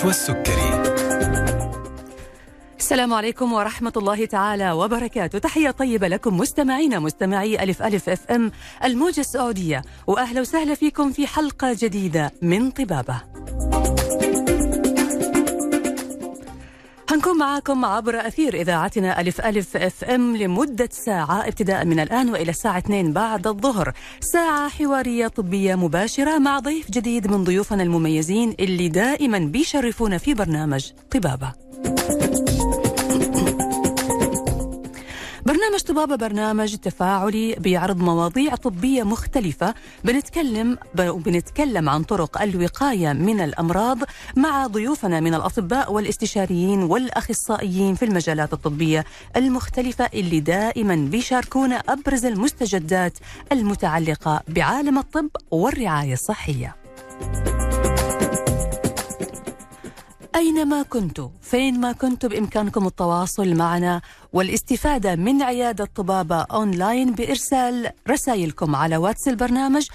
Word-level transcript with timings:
نشوى 0.00 0.10
السكري 0.10 0.82
السلام 2.78 3.14
عليكم 3.14 3.52
ورحمة 3.52 3.92
الله 3.96 4.24
تعالى 4.24 4.72
وبركاته. 4.72 5.38
تحية 5.38 5.70
طيبة 5.70 6.08
لكم 6.08 6.36
مستمعينا 6.36 6.98
مستمعي 6.98 7.62
ألف 7.62 7.82
ألف 7.82 8.08
أف 8.08 8.30
أم 8.30 8.52
الموجة 8.84 9.20
السعودية. 9.20 9.82
وأهلا 10.06 10.40
وسهلا 10.40 10.74
فيكم 10.74 11.12
في 11.12 11.26
حلقة 11.26 11.76
جديدة 11.78 12.32
من 12.42 12.70
طبابة. 12.70 13.22
هنكون 17.10 17.38
معاكم 17.38 17.84
عبر 17.84 18.26
أثير 18.26 18.54
إذاعتنا 18.54 19.20
ألف 19.20 19.40
ألف 19.40 19.76
أف 19.76 20.04
إم 20.04 20.36
لمدة 20.36 20.88
ساعة 20.92 21.48
ابتداء 21.48 21.84
من 21.84 22.00
الآن 22.00 22.30
وإلى 22.30 22.50
الساعة 22.50 22.78
2 22.78 23.12
بعد 23.12 23.46
الظهر. 23.46 23.92
ساعة 24.20 24.68
حوارية 24.68 25.28
طبية 25.28 25.74
مباشرة 25.74 26.38
مع 26.38 26.58
ضيف 26.58 26.90
جديد 26.90 27.26
من 27.30 27.44
ضيوفنا 27.44 27.82
المميزين 27.82 28.54
اللي 28.60 28.88
دائما 28.88 29.38
بيشرفونا 29.38 30.18
في 30.18 30.34
برنامج 30.34 30.90
طبابة. 31.10 31.52
برنامج 35.70 35.84
طبابة 35.84 36.16
برنامج 36.16 36.76
تفاعلي 36.76 37.54
بيعرض 37.54 37.96
مواضيع 37.96 38.54
طبية 38.54 39.02
مختلفة 39.02 39.74
بنتكلم 40.04 40.78
بنتكلم 40.94 41.88
عن 41.88 42.02
طرق 42.02 42.42
الوقاية 42.42 43.12
من 43.12 43.40
الأمراض 43.40 43.98
مع 44.36 44.66
ضيوفنا 44.66 45.20
من 45.20 45.34
الأطباء 45.34 45.92
والاستشاريين 45.92 46.82
والأخصائيين 46.82 47.94
في 47.94 48.04
المجالات 48.04 48.52
الطبية 48.52 49.04
المختلفة 49.36 50.08
اللي 50.14 50.40
دائما 50.40 50.94
بيشاركونا 50.94 51.76
أبرز 51.76 52.24
المستجدات 52.24 53.18
المتعلقة 53.52 54.42
بعالم 54.48 54.98
الطب 54.98 55.28
والرعاية 55.50 56.12
الصحية. 56.12 56.76
أينما 60.40 60.82
كنتوا؟ 60.82 61.28
فين 61.42 61.80
ما 61.80 61.92
كنتوا 61.92 62.28
بإمكانكم 62.28 62.86
التواصل 62.86 63.54
معنا 63.54 64.00
والاستفادة 64.32 65.16
من 65.16 65.42
عيادة 65.42 65.84
طبابة 65.84 66.36
أونلاين 66.36 67.14
بإرسال 67.14 67.90
رسائلكم 68.10 68.76
على 68.76 68.96
واتس 68.96 69.28
البرنامج 69.28 69.88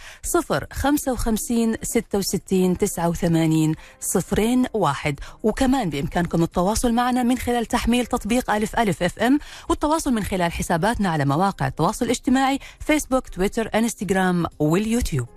055 0.71 1.75
66 1.83 2.77
89 2.77 3.75
صفرين 3.99 4.65
واحد. 4.73 5.19
وكمان 5.43 5.89
بإمكانكم 5.89 6.43
التواصل 6.43 6.93
معنا 6.93 7.23
من 7.23 7.37
خلال 7.37 7.65
تحميل 7.65 8.05
تطبيق 8.05 8.51
ألف 8.51 8.79
ألف 8.79 9.03
أف 9.03 9.19
إم 9.19 9.39
والتواصل 9.69 10.13
من 10.13 10.23
خلال 10.23 10.51
حساباتنا 10.51 11.09
على 11.09 11.25
مواقع 11.25 11.67
التواصل 11.67 12.05
الاجتماعي 12.05 12.59
فيسبوك 12.79 13.29
تويتر 13.29 13.69
إنستغرام 13.75 14.45
واليوتيوب. 14.59 15.27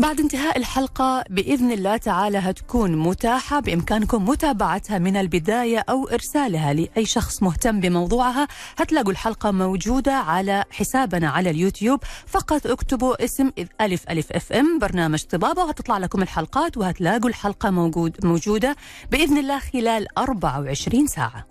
بعد 0.00 0.20
انتهاء 0.20 0.58
الحلقة 0.58 1.24
بإذن 1.30 1.72
الله 1.72 1.96
تعالى 1.96 2.38
هتكون 2.38 2.96
متاحة 2.96 3.60
بإمكانكم 3.60 4.28
متابعتها 4.28 4.98
من 4.98 5.16
البداية 5.16 5.84
أو 5.88 6.08
إرسالها 6.08 6.72
لأي 6.72 7.06
شخص 7.06 7.42
مهتم 7.42 7.80
بموضوعها. 7.80 8.48
هتلاقوا 8.78 9.12
الحلقة 9.12 9.50
موجودة 9.50 10.12
على 10.12 10.64
حسابنا 10.70 11.30
على 11.30 11.50
اليوتيوب. 11.50 12.00
فقط 12.26 12.66
اكتبوا 12.66 13.24
اسم 13.24 13.50
ألف 13.80 14.04
ألف 14.10 14.32
أف 14.32 14.52
أم 14.52 14.78
برنامج 14.78 15.22
طبابة 15.22 15.64
وهتطلع 15.64 15.98
لكم 15.98 16.22
الحلقات 16.22 16.76
وهتلاقوا 16.76 17.28
الحلقة 17.28 17.70
موجود 17.70 18.24
موجودة 18.24 18.76
بإذن 19.10 19.38
الله 19.38 19.58
خلال 19.58 20.18
24 20.18 21.06
ساعة. 21.06 21.46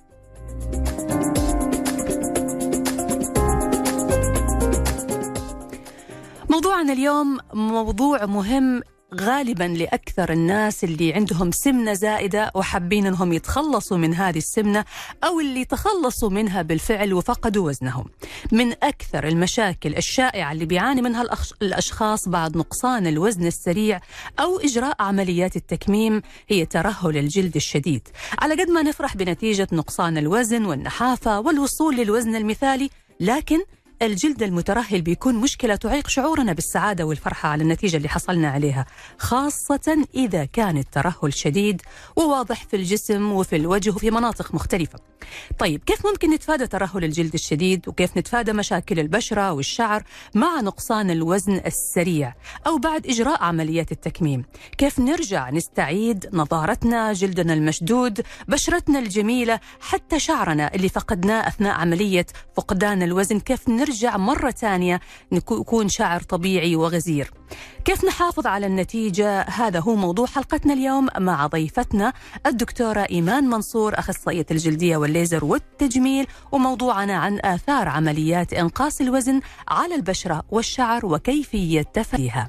موضوعنا 6.49 6.93
اليوم 6.93 7.37
موضوع 7.53 8.25
مهم 8.25 8.81
غالبا 9.15 9.63
لأكثر 9.63 10.31
الناس 10.31 10.83
اللي 10.83 11.13
عندهم 11.13 11.51
سمنة 11.51 11.93
زائدة 11.93 12.51
وحابين 12.55 13.05
إنهم 13.05 13.33
يتخلصوا 13.33 13.97
من 13.97 14.13
هذه 14.13 14.37
السمنة 14.37 14.85
أو 15.23 15.39
اللي 15.39 15.65
تخلصوا 15.65 16.29
منها 16.29 16.61
بالفعل 16.61 17.13
وفقدوا 17.13 17.67
وزنهم. 17.67 18.05
من 18.51 18.71
أكثر 18.71 19.27
المشاكل 19.27 19.95
الشائعة 19.95 20.51
اللي 20.51 20.65
بيعاني 20.65 21.01
منها 21.01 21.25
الأشخاص 21.61 22.29
بعد 22.29 22.57
نقصان 22.57 23.07
الوزن 23.07 23.47
السريع 23.47 23.99
أو 24.39 24.59
إجراء 24.59 24.95
عمليات 24.99 25.55
التكميم 25.55 26.21
هي 26.49 26.65
ترهل 26.65 27.17
الجلد 27.17 27.55
الشديد. 27.55 28.07
على 28.39 28.53
قد 28.61 28.69
ما 28.69 28.81
نفرح 28.81 29.17
بنتيجة 29.17 29.67
نقصان 29.71 30.17
الوزن 30.17 30.65
والنحافة 30.65 31.39
والوصول 31.39 31.95
للوزن 31.95 32.35
المثالي 32.35 32.89
لكن 33.19 33.59
الجلد 34.01 34.43
المترهل 34.43 35.01
بيكون 35.01 35.35
مشكلة 35.35 35.75
تعيق 35.75 36.07
شعورنا 36.07 36.53
بالسعادة 36.53 37.05
والفرحة 37.05 37.49
على 37.49 37.63
النتيجة 37.63 37.97
اللي 37.97 38.09
حصلنا 38.09 38.49
عليها 38.49 38.85
خاصة 39.17 40.05
إذا 40.15 40.45
كان 40.45 40.77
الترهل 40.77 41.33
شديد 41.33 41.81
وواضح 42.15 42.65
في 42.65 42.75
الجسم 42.75 43.31
وفي 43.31 43.55
الوجه 43.55 43.89
وفي 43.89 44.11
مناطق 44.11 44.55
مختلفة. 44.55 44.99
طيب 45.59 45.83
كيف 45.83 46.05
ممكن 46.05 46.33
نتفادى 46.33 46.67
ترهل 46.67 47.03
الجلد 47.03 47.33
الشديد 47.33 47.87
وكيف 47.87 48.17
نتفادى 48.17 48.53
مشاكل 48.53 48.99
البشرة 48.99 49.51
والشعر 49.51 50.03
مع 50.35 50.61
نقصان 50.61 51.11
الوزن 51.11 51.61
السريع 51.65 52.33
أو 52.67 52.77
بعد 52.77 53.07
إجراء 53.07 53.43
عمليات 53.43 53.91
التكميم؟ 53.91 54.43
كيف 54.77 54.99
نرجع 54.99 55.49
نستعيد 55.49 56.29
نضارتنا 56.33 57.13
جلدنا 57.13 57.53
المشدود 57.53 58.21
بشرتنا 58.47 58.99
الجميلة 58.99 59.59
حتى 59.79 60.19
شعرنا 60.19 60.75
اللي 60.75 60.89
فقدناه 60.89 61.47
أثناء 61.47 61.73
عملية 61.73 62.25
فقدان 62.57 63.03
الوزن؟ 63.03 63.39
كيف 63.39 63.69
نرجع 63.69 63.88
مرة 64.03 64.51
ثانية 64.51 64.99
نكون 65.31 65.89
شعر 65.89 66.21
طبيعي 66.21 66.75
وغزير. 66.75 67.31
كيف 67.85 68.05
نحافظ 68.05 68.47
على 68.47 68.67
النتيجة؟ 68.67 69.41
هذا 69.41 69.79
هو 69.79 69.95
موضوع 69.95 70.25
حلقتنا 70.25 70.73
اليوم 70.73 71.07
مع 71.17 71.47
ضيفتنا 71.47 72.13
الدكتورة 72.45 73.07
إيمان 73.11 73.43
منصور 73.43 73.99
أخصائية 73.99 74.45
الجلدية 74.51 74.97
والليزر 74.97 75.45
والتجميل 75.45 76.27
وموضوعنا 76.51 77.13
عن 77.13 77.39
آثار 77.43 77.87
عمليات 77.87 78.53
إنقاص 78.53 79.01
الوزن 79.01 79.41
على 79.67 79.95
البشرة 79.95 80.43
والشعر 80.49 81.05
وكيفية 81.05 81.81
تفاديها 81.81 82.47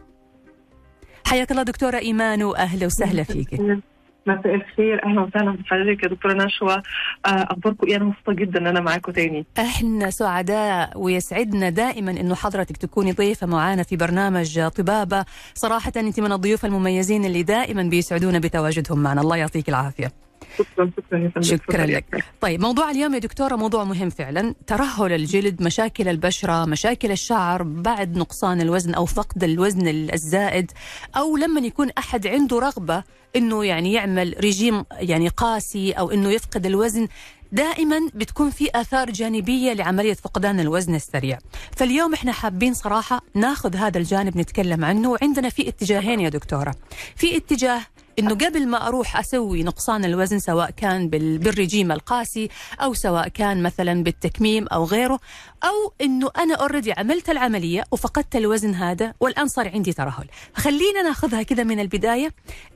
حياك 1.24 1.50
الله 1.50 1.62
دكتورة 1.62 1.98
إيمان 1.98 2.42
وأهلا 2.42 2.86
وسهلا 2.86 3.22
فيك. 3.22 3.60
مساء 4.26 4.54
الخير. 4.54 5.04
أهلا 5.04 5.20
وسهلا 5.20 5.50
بحضرتك 5.50 6.02
يا 6.02 6.08
دكتورة 6.08 6.32
نشوى. 6.32 6.82
أخباركم 7.24 7.86
إيه؟ 7.86 7.96
أنا 7.96 8.04
مبسوطة 8.04 8.32
جدا 8.32 8.58
إن 8.58 8.66
أنا 8.66 8.80
معاكم 8.80 9.12
تاني. 9.12 9.46
إحنا 9.58 10.10
سعداء 10.10 10.98
ويسعدنا 10.98 11.68
دائما 11.70 12.10
إنه 12.10 12.34
حضرتك 12.34 12.76
تكوني 12.76 13.12
ضيفة 13.12 13.46
معانا 13.46 13.82
في 13.82 13.96
برنامج 13.96 14.68
طبابة. 14.68 15.24
صراحة 15.54 15.92
أنت 15.96 16.20
من 16.20 16.32
الضيوف 16.32 16.64
المميزين 16.64 17.24
اللي 17.24 17.42
دائما 17.42 17.82
بيسعدونا 17.82 18.38
بتواجدهم 18.38 18.98
معنا. 19.02 19.20
الله 19.20 19.36
يعطيك 19.36 19.68
العافية. 19.68 20.12
شكرا 20.58 20.90
شكرا 20.96 21.42
شكرا 21.42 21.86
لك. 21.86 22.24
طيب 22.40 22.60
موضوع 22.60 22.90
اليوم 22.90 23.14
يا 23.14 23.18
دكتورة 23.18 23.56
موضوع 23.56 23.84
مهم 23.84 24.10
فعلا. 24.10 24.54
ترهل 24.66 25.12
الجلد 25.12 25.62
مشاكل 25.62 26.08
البشرة 26.08 26.64
مشاكل 26.64 27.10
الشعر 27.10 27.62
بعد 27.62 28.16
نقصان 28.16 28.60
الوزن 28.60 28.94
أو 28.94 29.04
فقد 29.04 29.44
الوزن 29.44 29.88
الزائد 30.14 30.72
أو 31.16 31.36
لما 31.36 31.60
يكون 31.60 31.90
أحد 31.98 32.26
عنده 32.26 32.58
رغبة 32.58 33.02
إنه 33.36 33.64
يعني 33.64 33.92
يعمل 33.92 34.34
رجيم 34.44 34.84
يعني 34.92 35.28
قاسي 35.28 35.92
أو 35.92 36.10
إنه 36.10 36.30
يفقد 36.30 36.66
الوزن 36.66 37.08
دائما 37.52 38.00
بتكون 38.14 38.50
في 38.50 38.68
آثار 38.74 39.10
جانبية 39.10 39.72
لعملية 39.72 40.14
فقدان 40.14 40.60
الوزن 40.60 40.94
السريع. 40.94 41.38
فاليوم 41.76 42.14
إحنا 42.14 42.32
حابين 42.32 42.74
صراحة 42.74 43.20
ناخذ 43.34 43.76
هذا 43.76 43.98
الجانب 43.98 44.38
نتكلم 44.38 44.84
عنه 44.84 45.10
وعندنا 45.10 45.48
في 45.48 45.68
اتجاهين 45.68 46.20
يا 46.20 46.28
دكتورة. 46.28 46.74
في 47.16 47.36
اتجاه 47.36 47.80
إنه 48.20 48.34
قبل 48.34 48.66
ما 48.66 48.88
أروح 48.88 49.16
أسوي 49.16 49.62
نقصان 49.62 50.04
الوزن 50.04 50.38
سواء 50.38 50.70
كان 50.70 51.08
بالرجيم 51.08 51.92
القاسي 51.92 52.48
أو 52.80 52.94
سواء 52.94 53.28
كان 53.28 53.62
مثلا 53.62 54.02
بالتكميم 54.02 54.66
أو 54.66 54.84
غيره 54.84 55.20
أو 55.64 55.92
إنه 56.00 56.30
أنا 56.38 56.54
اوريدي 56.54 56.92
عملت 56.92 57.30
العملية 57.30 57.84
وفقدت 57.90 58.36
الوزن 58.36 58.74
هذا 58.74 59.14
والآن 59.20 59.48
صار 59.48 59.68
عندي 59.68 59.92
ترهل. 59.92 60.26
خلينا 60.54 61.02
ناخذها 61.02 61.42
كذا 61.42 61.64
من 61.64 61.80
البداية 61.80 62.34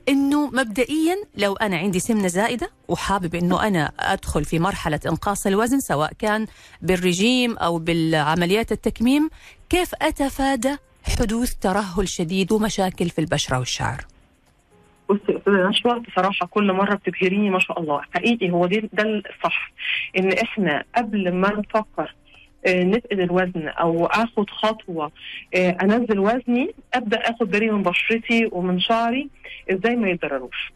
إنه 0.09 0.47
مبدئيا 0.47 1.15
لو 1.37 1.55
أنا 1.55 1.77
عندي 1.77 1.99
سمنة 1.99 2.27
زائدة 2.27 2.69
وحابب 2.87 3.35
إنه 3.35 3.67
أنا 3.67 3.91
أدخل 3.99 4.45
في 4.45 4.59
مرحلة 4.59 4.99
إنقاص 5.05 5.47
الوزن 5.47 5.79
سواء 5.79 6.13
كان 6.19 6.47
بالرجيم 6.81 7.57
أو 7.57 7.79
بالعمليات 7.79 8.71
التكميم 8.71 9.29
كيف 9.69 9.95
أتفادى 10.01 10.77
حدوث 11.03 11.53
ترهل 11.61 12.09
شديد 12.09 12.51
ومشاكل 12.51 13.09
في 13.09 13.19
البشرة 13.19 13.59
والشعر؟ 13.59 14.05
بصي 15.09 15.37
استاذه 15.37 15.69
نشوى 15.69 15.99
بصراحة 15.99 16.45
كل 16.47 16.73
مرة 16.73 16.95
بتبهريني 16.95 17.49
ما 17.49 17.59
شاء 17.59 17.79
الله. 17.79 18.01
حقيقي 18.13 18.51
هو 18.51 18.65
دي 18.65 18.89
ده 18.93 19.03
الصح 19.03 19.71
إن 20.17 20.31
إحنا 20.33 20.83
قبل 20.97 21.31
ما 21.35 21.49
نفكر 21.53 22.15
آه، 22.67 22.83
نفقد 22.83 23.19
الوزن 23.19 23.67
أو 23.67 24.05
آخد 24.05 24.49
خطوة 24.49 25.11
آه، 25.55 25.69
أنزل 25.81 26.19
وزني 26.19 26.71
أبدأ 26.93 27.17
آخد 27.17 27.51
بالي 27.51 27.71
من 27.71 27.83
بشرتي 27.83 28.49
ومن 28.51 28.79
شعري 28.79 29.29
إزاي 29.71 29.95
ما 29.95 30.09
يتضرروش. 30.09 30.71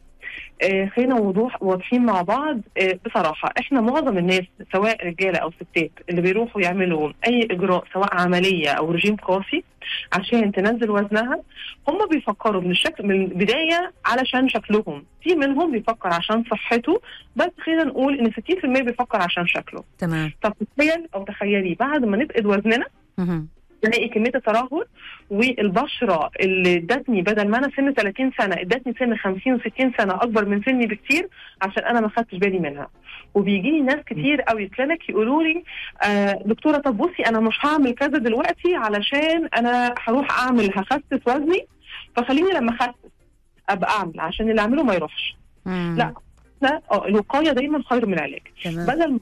خلينا 0.95 1.15
وضوح 1.15 1.63
واضحين 1.63 2.05
مع 2.05 2.21
بعض. 2.21 2.59
آه، 2.77 2.99
بصراحة 3.05 3.49
إحنا 3.59 3.81
معظم 3.81 4.17
الناس 4.17 4.43
سواء 4.73 5.07
رجالة 5.07 5.37
أو 5.39 5.51
ستات 5.51 5.91
اللي 6.09 6.21
بيروحوا 6.21 6.61
يعملوا 6.61 7.11
أي 7.27 7.47
إجراء 7.51 7.83
سواء 7.93 8.15
عملية 8.21 8.69
أو 8.69 8.91
رجيم 8.91 9.15
قاسي 9.15 9.63
عشان 10.13 10.51
تنزل 10.51 10.89
وزنها 10.91 11.41
هم 11.87 12.07
بيفكروا 12.11 12.61
من 12.61 12.71
الشكل 12.71 13.03
من 13.07 13.11
البداية 13.23 13.91
علشان 14.05 14.49
شكلهم. 14.49 15.05
في 15.23 15.35
منهم 15.35 15.71
بيفكر 15.71 16.09
عشان 16.13 16.43
صحته 16.51 17.01
بس 17.35 17.49
خلينا 17.65 17.83
نقول 17.83 18.19
إن 18.19 18.31
60% 18.31 18.83
بيفكر 18.83 19.21
عشان 19.21 19.47
شكله. 19.47 19.83
تمام. 19.97 20.31
طب 20.41 20.53
تخيل 20.77 21.07
أو 21.15 21.23
تخيلي 21.23 21.75
بعد 21.75 22.05
ما 22.05 22.17
نفقد 22.17 22.45
وزننا. 22.45 22.85
نلاقي 23.85 24.09
كمية 24.09 24.31
الترهل 24.35 24.85
والبشرة 25.29 26.29
اللي 26.39 26.75
ادتني 26.75 27.21
بدل 27.21 27.47
ما 27.47 27.57
أنا 27.57 27.69
سن 27.77 27.93
30 27.93 28.31
سنة 28.37 28.55
ادتني 28.55 28.93
سن 28.99 29.17
50 29.17 29.59
و60 29.59 29.97
سنة 29.97 30.13
أكبر 30.15 30.45
من 30.45 30.61
سني 30.63 30.85
بكتير 30.87 31.27
عشان 31.61 31.83
أنا 31.83 32.01
ما 32.01 32.09
خدتش 32.09 32.35
بالي 32.37 32.59
منها 32.59 32.87
وبيجي 33.33 33.71
لي 33.71 33.81
ناس 33.81 33.99
كتير 34.05 34.41
قوي 34.41 34.67
كلينك 34.67 35.09
يقولوا 35.09 35.43
لي 35.43 35.63
آه 36.05 36.43
دكتورة 36.45 36.77
طب 36.77 36.97
بصي 36.97 37.23
أنا 37.27 37.39
مش 37.39 37.55
هعمل 37.65 37.91
كذا 37.91 38.07
دلوقتي 38.17 38.75
علشان 38.75 39.49
أنا 39.57 39.93
هروح 40.03 40.39
أعمل 40.39 40.71
هخسس 40.75 41.27
وزني 41.27 41.67
فخليني 42.15 42.51
لما 42.51 42.71
أخسس 42.75 42.93
أبقى 43.69 43.91
أعمل 43.91 44.19
عشان 44.19 44.49
اللي 44.49 44.61
أعمله 44.61 44.83
ما 44.83 44.93
يروحش 44.93 45.35
مم. 45.65 45.95
لا. 45.97 46.13
لا 46.61 46.81
آه 46.91 47.07
الوقاية 47.07 47.51
دايما 47.51 47.83
خير 47.89 48.05
من 48.05 48.13
العلاج 48.13 48.41
بدل 48.65 49.11
ما 49.11 49.19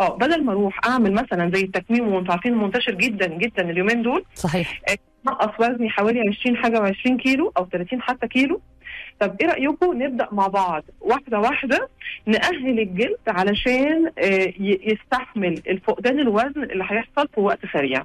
آه 0.00 0.16
بدل 0.16 0.44
ما 0.44 0.52
أروح 0.52 0.80
أعمل 0.86 1.12
مثلا 1.12 1.50
زي 1.54 1.60
التكميم 1.64 2.08
وانتوا 2.08 2.32
عارفين 2.32 2.54
منتشر 2.54 2.94
جدا 2.94 3.26
جدا 3.26 3.70
اليومين 3.70 4.02
دول 4.02 4.24
صحيح 4.34 4.80
نقص 5.26 5.60
وزني 5.60 5.90
حوالي 5.90 6.20
20 6.40 6.56
حاجة 6.56 6.78
و20 6.92 7.16
كيلو 7.16 7.52
أو 7.56 7.66
30 7.72 8.02
حتى 8.02 8.28
كيلو. 8.28 8.60
طب 9.20 9.36
إيه 9.40 9.46
رأيكم 9.48 10.02
نبدأ 10.02 10.28
مع 10.32 10.46
بعض؟ 10.46 10.84
واحدة 11.00 11.38
واحدة 11.40 11.88
نأهل 12.26 12.80
الجلد 12.80 13.18
علشان 13.28 14.10
آه، 14.18 14.52
يستحمل 14.60 15.62
الفقدان 15.66 16.20
الوزن 16.20 16.62
اللي 16.62 16.84
هيحصل 16.88 17.28
في 17.34 17.40
وقت 17.40 17.58
سريع. 17.72 18.04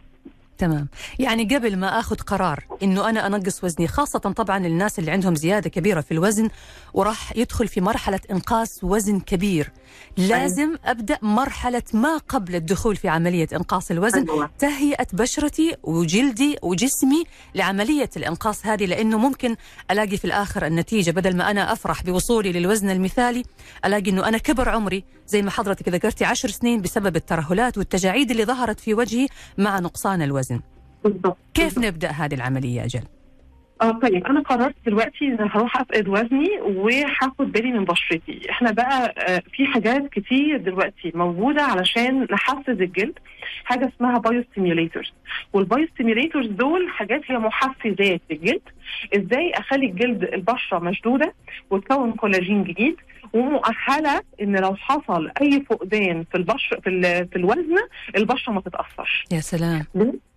تمام. 0.60 0.88
يعني 1.20 1.44
قبل 1.44 1.78
ما 1.78 2.00
آخذ 2.00 2.16
قرار 2.16 2.64
إنه 2.84 3.10
أنا 3.10 3.28
أنقص 3.28 3.64
وزني 3.64 3.88
خاصة 3.88 4.20
طبعا 4.20 4.66
الناس 4.66 5.00
اللي 5.00 5.12
عندهم 5.12 5.36
زيادة 5.36 5.70
كبيرة 5.70 6.02
في 6.02 6.12
الوزن 6.12 6.50
وراح 6.94 7.38
يدخل 7.38 7.68
في 7.68 7.82
مرحلة 7.82 8.20
إنقاص 8.32 8.84
وزن 8.84 9.20
كبير. 9.20 9.72
لازم 10.18 10.76
أبدأ 10.86 11.18
مرحلة 11.22 11.84
ما 11.94 12.18
قبل 12.18 12.56
الدخول 12.56 12.96
في 12.96 13.10
عملية 13.10 13.48
إنقاص 13.54 13.92
الوزن 13.92 14.30
أيوة. 14.30 14.50
تهيئة 14.60 15.08
بشرتي 15.14 15.76
وجلدي 15.84 16.58
وجسمي 16.62 17.24
لعملية 17.56 18.10
الإنقاص 18.18 18.66
هذه 18.66 18.86
لأنه 18.86 19.18
ممكن 19.18 19.56
ألاقي 19.92 20.18
في 20.18 20.26
الآخر 20.26 20.66
النتيجة 20.66 21.12
بدل 21.12 21.36
ما 21.38 21.52
أنا 21.52 21.74
أفرح 21.74 22.04
بوصولي 22.04 22.52
للوزن 22.52 22.90
المثالي 22.90 23.44
ألاقي 23.86 24.10
إنه 24.12 24.28
أنا 24.28 24.38
كبر 24.38 24.70
عمري 24.70 25.04
زي 25.30 25.42
ما 25.42 25.52
حضرتك 25.52 25.90
ذكرتي 25.90 26.26
عشر 26.26 26.48
سنين 26.50 26.82
بسبب 26.82 27.16
الترهلات 27.16 27.78
والتجاعيد 27.78 28.32
اللي 28.32 28.46
ظهرت 28.46 28.80
في 28.80 28.94
وجهي 28.94 29.28
مع 29.58 29.80
نقصان 29.80 30.22
الوزن. 30.22 30.62
بالظبط 31.04 31.38
كيف 31.54 31.78
نبدأ 31.78 32.10
هذه 32.12 32.34
العملية 32.36 32.84
أجل؟ 32.86 33.02
آه 33.82 33.92
طيب 33.92 34.26
أنا 34.26 34.40
قررت 34.40 34.76
دلوقتي 34.86 35.38
هروح 35.40 35.82
أفقد 35.82 36.08
وزني 36.08 36.62
وهاخد 36.62 37.52
بالي 37.52 37.72
من 37.72 37.86
بشرتي. 37.86 38.42
إحنا 38.50 38.72
بقى 38.72 39.14
آه، 39.18 39.42
في 39.54 39.66
حاجات 39.66 40.10
كتير 40.10 40.58
دلوقتي 40.58 41.12
موجودة 41.16 41.62
علشان 41.64 42.28
نحفز 42.32 42.70
الجلد. 42.82 43.20
حاجة 43.66 43.92
اسمها 43.96 44.18
bio 44.18 44.44
stimulators 44.52 45.14
وال 45.54 45.67
bio 45.67 45.88
stimulators 45.94 46.48
دول 46.48 46.90
حاجات 46.90 47.22
هي 47.28 47.38
محفزات 47.38 48.22
للجلد. 48.30 48.62
إزاي 49.16 49.52
أخلي 49.56 49.86
الجلد 49.86 50.24
البشرة 50.24 50.80
مشدودة 50.80 51.34
وتكون 51.70 52.12
كولاجين 52.12 52.64
جديد؟ 52.64 52.96
ومؤهلة 53.34 54.22
إن 54.42 54.56
لو 54.56 54.76
حصل 54.76 55.32
أي 55.42 55.64
فقدان 55.70 56.24
في 56.32 56.38
البشره 56.38 56.80
في, 56.80 56.90
في 57.32 57.36
الوزن 57.36 57.76
البشرة 58.16 58.54
ما 58.54 58.62
تتأثرش. 58.62 59.24
يا 59.32 59.40
سلام. 59.40 59.86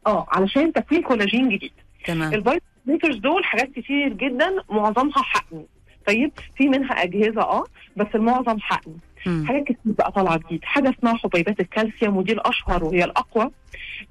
آه 0.06 0.26
علشان 0.28 0.72
تكوين 0.72 1.02
كولاجين 1.02 1.48
جديد. 1.48 1.72
تمام. 2.04 2.32
ال 2.34 2.40
biostimulators 2.40 3.16
دول 3.16 3.44
حاجات 3.44 3.70
كتير 3.72 4.08
جدا 4.12 4.50
معظمها 4.70 5.22
حقن. 5.22 5.64
طيب 6.06 6.32
في 6.56 6.68
منها 6.68 6.92
أجهزة 7.02 7.42
آه 7.42 7.64
بس 7.96 8.06
المعظم 8.14 8.60
حقن. 8.60 8.92
حاجات 9.46 9.64
كتير 9.64 9.76
بقى 9.84 10.12
طالعة 10.12 10.36
جديد. 10.38 10.64
حاجة 10.64 10.90
اسمها 10.98 11.14
حبيبات 11.16 11.60
الكالسيوم 11.60 12.16
ودي 12.16 12.32
الأشهر 12.32 12.84
وهي 12.84 13.04
الأقوى. 13.04 13.50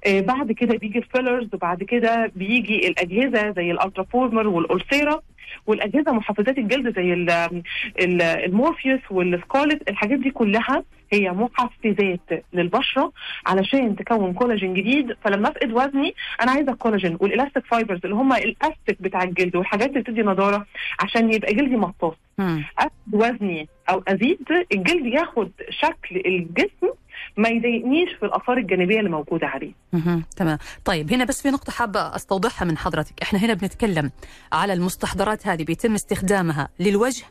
آه 0.06 0.20
بعد 0.20 0.52
كده 0.52 0.76
بيجي 0.78 0.98
ال 0.98 1.04
fillers 1.04 1.48
وبعد 1.54 1.82
كده 1.82 2.32
بيجي 2.36 2.88
الأجهزة 2.88 3.50
زي 3.56 3.70
الألترا 3.70 4.04
فورمر 4.04 4.48
والألثيرا. 4.48 5.20
والأجهزة 5.66 6.12
محفزات 6.12 6.58
الجلد 6.58 6.96
زي 6.96 7.12
ال- 7.12 7.30
ال- 8.00 8.22
المورفيوس 8.22 9.00
والسكارلت 9.10 9.90
الحاجات 9.90 10.18
دي 10.18 10.30
كلها 10.30 10.84
هي 11.12 11.30
محفزات 11.30 12.44
للبشرة 12.52 13.12
علشان 13.46 13.96
تكون 13.96 14.32
كولاجين 14.32 14.74
جديد 14.74 15.12
فلما 15.24 15.48
أفقد 15.48 15.72
وزني 15.72 16.14
أنا 16.42 16.50
عايزة 16.50 16.72
الكولاجين 16.72 17.16
وال 17.20 17.30
elastic 17.30 17.66
fibers 17.66 18.00
اللي 18.04 18.14
هم 18.16 18.32
الأستيك 18.32 19.02
بتاع 19.02 19.22
الجلد 19.22 19.56
والحاجات 19.56 19.88
اللي 19.88 20.00
بتدي 20.00 20.22
نضارة 20.22 20.66
عشان 21.00 21.32
يبقى 21.32 21.54
جلدي 21.54 21.76
مطاط. 21.76 22.16
أفقد 22.78 22.90
وزني 23.12 23.68
أو 23.90 24.02
أزيد 24.08 24.38
الجلد 24.72 25.06
ياخد 25.06 25.50
شكل 25.70 26.22
الجسم 26.26 26.88
ما 27.36 27.48
يضايقنيش 27.48 28.10
في 28.20 28.26
الآثار 28.26 28.56
الجانبية 28.58 28.98
اللي 28.98 29.10
موجودة 29.10 29.46
عليه. 29.46 29.72
تمام. 30.36 30.58
طيب 30.84 31.12
هنا 31.12 31.24
بس 31.24 31.42
في 31.42 31.50
نقطة 31.50 31.72
حابة 31.72 32.16
أستوضحها 32.16 32.66
من 32.66 32.78
حضرتك. 32.78 33.14
إحنا 33.22 33.38
هنا 33.38 33.54
بنتكلم 33.54 34.10
على 34.52 34.72
المستحضرات 34.72 35.46
هذه 35.46 35.64
بيتم 35.64 35.94
استخدامها 35.94 36.68
للوجه 36.80 37.24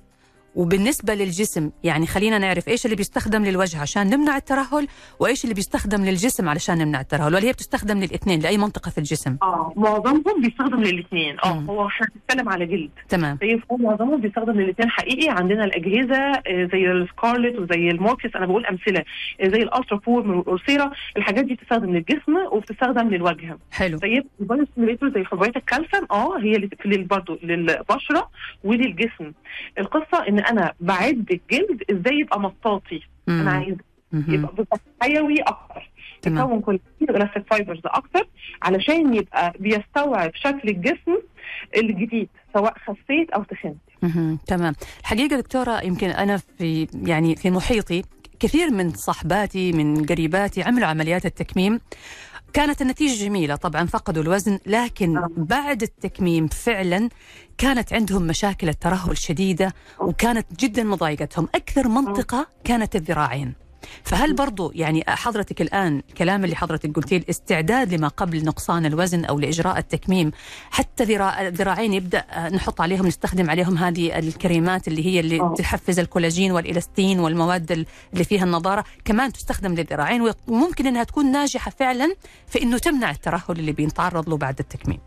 وبالنسبة 0.56 1.14
للجسم 1.14 1.72
يعني 1.84 2.08
خلينا 2.08 2.38
نعرف 2.38 2.68
إيش 2.68 2.86
اللي 2.86 2.96
بيستخدم 2.96 3.46
للوجه 3.46 3.82
عشان 3.82 4.08
نمنع 4.08 4.38
الترهل 4.38 4.88
وإيش 5.20 5.44
اللي 5.44 5.56
بيستخدم 5.56 6.06
للجسم 6.06 6.50
علشان 6.50 6.78
نمنع 6.78 7.02
الترهل 7.02 7.34
ولا 7.34 7.44
هي 7.44 7.52
بتستخدم 7.52 7.98
للاثنين 7.98 8.40
لأي 8.40 8.58
منطقة 8.58 8.92
في 8.92 8.98
الجسم. 8.98 9.38
آه 9.42 9.74
معظمهم 9.76 10.42
بيستخدم 10.42 10.84
للاثنين. 10.84 11.38
آه 11.46 11.60
مم. 11.60 11.70
هو 11.70 11.88
إحنا 11.88 12.08
بنتكلم 12.16 12.50
على 12.50 12.66
جلد. 12.66 12.90
تمام. 13.10 13.38
طيب 13.38 13.64
هو 13.72 13.78
معظمهم 13.78 14.22
بيستخدم 14.22 14.52
للاثنين 14.52 14.90
حقيقي. 14.90 15.30
عندنا 15.30 15.64
الأجهزة 15.66 16.18
آه، 16.18 16.70
زي 16.74 16.92
السكارلت 16.92 17.60
وزي 17.60 17.90
المورفيوس 17.90 18.36
أنا 18.36 18.46
بقول 18.46 18.66
أمثلة 18.66 19.04
آه، 19.42 19.48
زي 19.48 19.62
الالترا 19.62 19.98
فورمر 19.98 20.30
والالثيرا 20.30 20.92
الحاجات 21.18 21.46
دي 21.46 21.54
بتستخدم 21.54 21.90
للجسم 21.94 22.36
وبتستخدم 22.52 23.10
للوجه. 23.10 23.58
حلو. 23.72 23.98
طيب 23.98 24.26
ال 24.42 24.48
bio 24.48 24.68
زي 25.04 25.24
حبيبات 25.24 25.58
الكالسيوم 25.58 26.06
آه 26.12 26.40
هي 26.40 26.70
برضه 26.86 27.40
للبشرة 27.44 28.30
وللجسم. 28.64 29.32
القصة 29.80 30.28
إن 30.30 30.41
أنا 30.42 30.74
بعد 30.80 31.26
الجلد 31.32 31.84
إزاي 31.92 32.20
يبقى 32.22 32.40
مطاطي 32.40 33.02
مم. 33.28 33.42
أنا 33.42 33.52
عايز. 33.52 33.76
يبقى 34.14 34.54
حيوي 35.02 35.36
أكتر 35.42 35.90
يكون 36.44 36.62
كولاجين 36.62 36.84
وال 37.10 37.18
elastic 37.18 37.44
fibers 37.50 37.82
أكتر 37.86 38.28
علشان 38.62 39.16
يبقى 39.16 39.54
بيستوعب 39.60 40.32
شكل 40.36 40.70
الجسم 40.70 41.18
الجديد 41.78 42.30
سواء 42.54 42.74
خسيت 42.86 43.30
أو 43.32 43.44
تخنت. 43.44 43.78
تمام 44.48 44.74
الحقيقة 45.02 45.36
دكتورة 45.38 45.82
يمكن 45.84 46.10
أنا 46.10 46.38
في 46.38 46.88
يعني 47.04 47.36
في 47.36 47.52
محيطي 47.52 48.04
كثير 48.40 48.72
من 48.72 48.90
صحباتي 48.90 49.72
من 49.72 50.06
قريباتي 50.06 50.64
عملوا 50.64 50.88
عمليات 50.88 51.26
التكميم 51.26 51.80
كانت 52.54 52.82
النتيجة 52.82 53.24
جميلة 53.26 53.56
طبعا 53.56 53.86
فقدوا 53.86 54.24
الوزن 54.24 54.60
لكن 54.66 55.18
آه. 55.18 55.30
بعد 55.38 55.82
التكميم 55.84 56.48
فعلا 56.48 57.10
كانت 57.58 57.94
عندهم 57.94 58.22
مشاكل 58.28 58.70
الترهل 58.70 59.18
شديدة 59.18 59.74
وكانت 60.00 60.48
جدا 60.60 60.84
مضايقتهم. 60.84 61.48
أكثر 61.56 61.88
منطقة 61.88 62.48
كانت 62.64 62.96
الذراعين. 62.96 63.61
فهل 64.04 64.34
برضو 64.36 64.72
يعني 64.76 65.04
حضرتك 65.08 65.62
الآن 65.62 66.02
الكلام 66.10 66.44
اللي 66.44 66.56
حضرتك 66.56 66.96
قلتيه 66.96 67.18
الاستعداد 67.18 67.94
لما 67.94 68.08
قبل 68.08 68.46
نقصان 68.46 68.86
الوزن 68.86 69.26
أو 69.26 69.40
لإجراء 69.40 69.78
التكميم 69.78 70.32
حتى 70.72 71.04
ذراع 71.04 71.48
الذراعين 71.48 71.94
يبدأ 71.94 72.24
نحط 72.54 72.82
عليهم 72.82 73.08
نستخدم 73.08 73.50
عليهم 73.50 73.78
هذه 73.78 74.20
الكريمات 74.20 74.88
اللي 74.88 75.06
هي 75.06 75.20
اللي 75.20 75.42
آه. 75.42 75.54
تحفز 75.58 76.00
الكولاجين 76.00 76.52
والإلاستين 76.52 77.20
والمواد 77.20 77.72
ال- 77.72 77.86
اللي 78.14 78.24
فيها 78.24 78.44
النضارة 78.44 78.84
كمان 79.06 79.32
تستخدم 79.34 79.74
للذراعين 79.74 80.32
وممكن 80.48 80.88
أنها 80.88 81.04
تكون 81.04 81.32
ناجحة 81.32 81.72
فعلا 81.80 82.16
في 82.48 82.62
أنه 82.64 82.78
تمنع 82.78 83.12
الترهل 83.12 83.44
اللي 83.60 83.72
بينتعرض 83.72 84.30
له 84.30 84.38
بعد 84.38 84.60
التكميم 84.60 85.00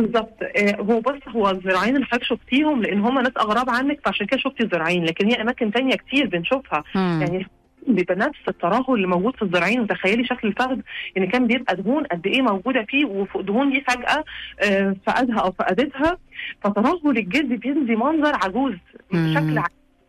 بالظبط. 0.00 0.42
آه، 0.42 0.76
هو 0.80 1.00
بص 1.00 1.28
هو 1.28 1.50
الذراعين 1.50 1.94
اللي 1.96 2.06
حضرتك 2.06 2.24
شفتيهم 2.24 2.82
لأن 2.82 3.00
هم 3.00 3.18
ناس 3.18 3.32
أغراب 3.40 3.70
عنك 3.70 4.00
فعشان 4.04 4.26
كده 4.26 4.40
شفتي 4.40 4.62
الذراعين 4.62 5.04
لكن 5.04 5.26
هي 5.26 5.42
أماكن 5.42 5.72
تانية 5.72 5.94
كتير 5.96 6.26
بنشوفها. 6.26 6.84
مم. 6.94 7.18
يعني 7.22 7.46
بيبقى 7.86 8.14
نفس 8.16 8.38
الترهل 8.48 8.84
اللي 8.94 9.06
موجود 9.06 9.36
في 9.36 9.42
الذراعين 9.42 9.80
وتخيلي 9.80 10.24
شكل 10.26 10.48
الفخذ 10.48 10.78
ان 11.18 11.26
كان 11.26 11.46
بيبقى 11.46 11.76
دهون 11.76 12.04
قد 12.04 12.26
إيه 12.26 12.42
موجودة 12.42 12.86
فيه 12.88 13.04
والدهون 13.04 13.70
دي 13.72 13.80
فجأة 13.88 14.24
آه، 14.60 14.96
فقدها 15.06 15.38
أو 15.40 15.52
فقدتها. 15.52 16.18
فترهل 16.62 17.18
الجلد 17.18 17.48
بيدي 17.60 17.96
منظر 17.96 18.32
عجوز 18.44 18.74
مم. 19.12 19.34
بشكل 19.34 19.58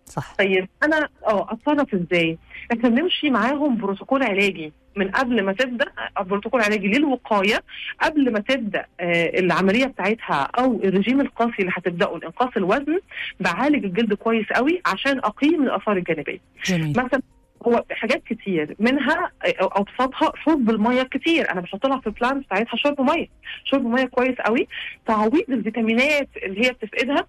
صح. 0.09 0.35
طيب 0.39 0.67
أنا 0.83 1.09
آه 1.27 1.47
أتصرف 1.51 1.93
إزاي؟ 1.93 2.37
إحنا 2.73 2.89
بنمشي 2.89 3.29
معاهم 3.29 3.77
بروتوكول 3.77 4.23
علاجي. 4.23 4.73
من 4.95 5.11
قبل 5.11 5.43
ما 5.43 5.53
تبدأ 5.53 5.85
بروتوكول 6.21 6.61
علاجي 6.61 6.87
للوقاية 6.87 7.63
قبل 8.01 8.33
ما 8.33 8.39
تبدأ 8.39 8.85
آه، 8.99 9.39
العملية 9.39 9.85
بتاعتها 9.85 10.35
أو 10.59 10.79
الرجيم 10.83 11.21
القاسي 11.21 11.55
اللي 11.59 11.71
هتبدأه 11.75 12.17
لانقاص 12.21 12.49
الوزن 12.57 12.99
بعالج 13.39 13.85
الجلد 13.85 14.13
كويس 14.13 14.45
قوي 14.55 14.81
عشان 14.85 15.19
أقيم 15.19 15.63
الآثار 15.63 15.97
الجانبية. 15.97 16.39
جميل. 16.65 16.89
مثلا 16.89 17.21
هو 17.67 17.83
حاجات 17.91 18.23
كتير. 18.23 18.75
منها 18.79 19.31
أبسطها 19.59 20.31
شرب 20.45 20.69
المية 20.69 21.03
كتير. 21.03 21.51
أنا 21.51 21.61
بحط 21.61 21.85
لها 21.85 21.99
في 21.99 22.07
البلان 22.07 22.39
بتاعتها 22.39 22.75
شرب 22.75 23.01
مية. 23.01 23.27
شرب 23.63 23.85
مية 23.85 24.05
كويس 24.05 24.35
قوي. 24.35 24.67
تعويض 25.05 25.49
الفيتامينات 25.49 26.29
اللي 26.43 26.65
هي 26.65 26.71
بتفقدها 26.71 27.27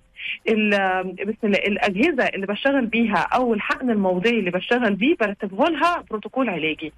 بسم 1.27 1.47
الله 1.47 1.59
الأجهزة 1.59 2.25
اللي 2.25 2.47
بشتغل 2.47 2.87
بيها 2.87 3.19
أو 3.35 3.55
الحقن 3.55 3.91
الموضعي 3.91 4.39
اللي 4.39 4.51
بشتغل 4.51 4.95
بيه 4.95 5.17
برتبه 5.21 5.65
لها 5.65 6.05
بروتوكول 6.11 6.49
علاجي. 6.49 6.93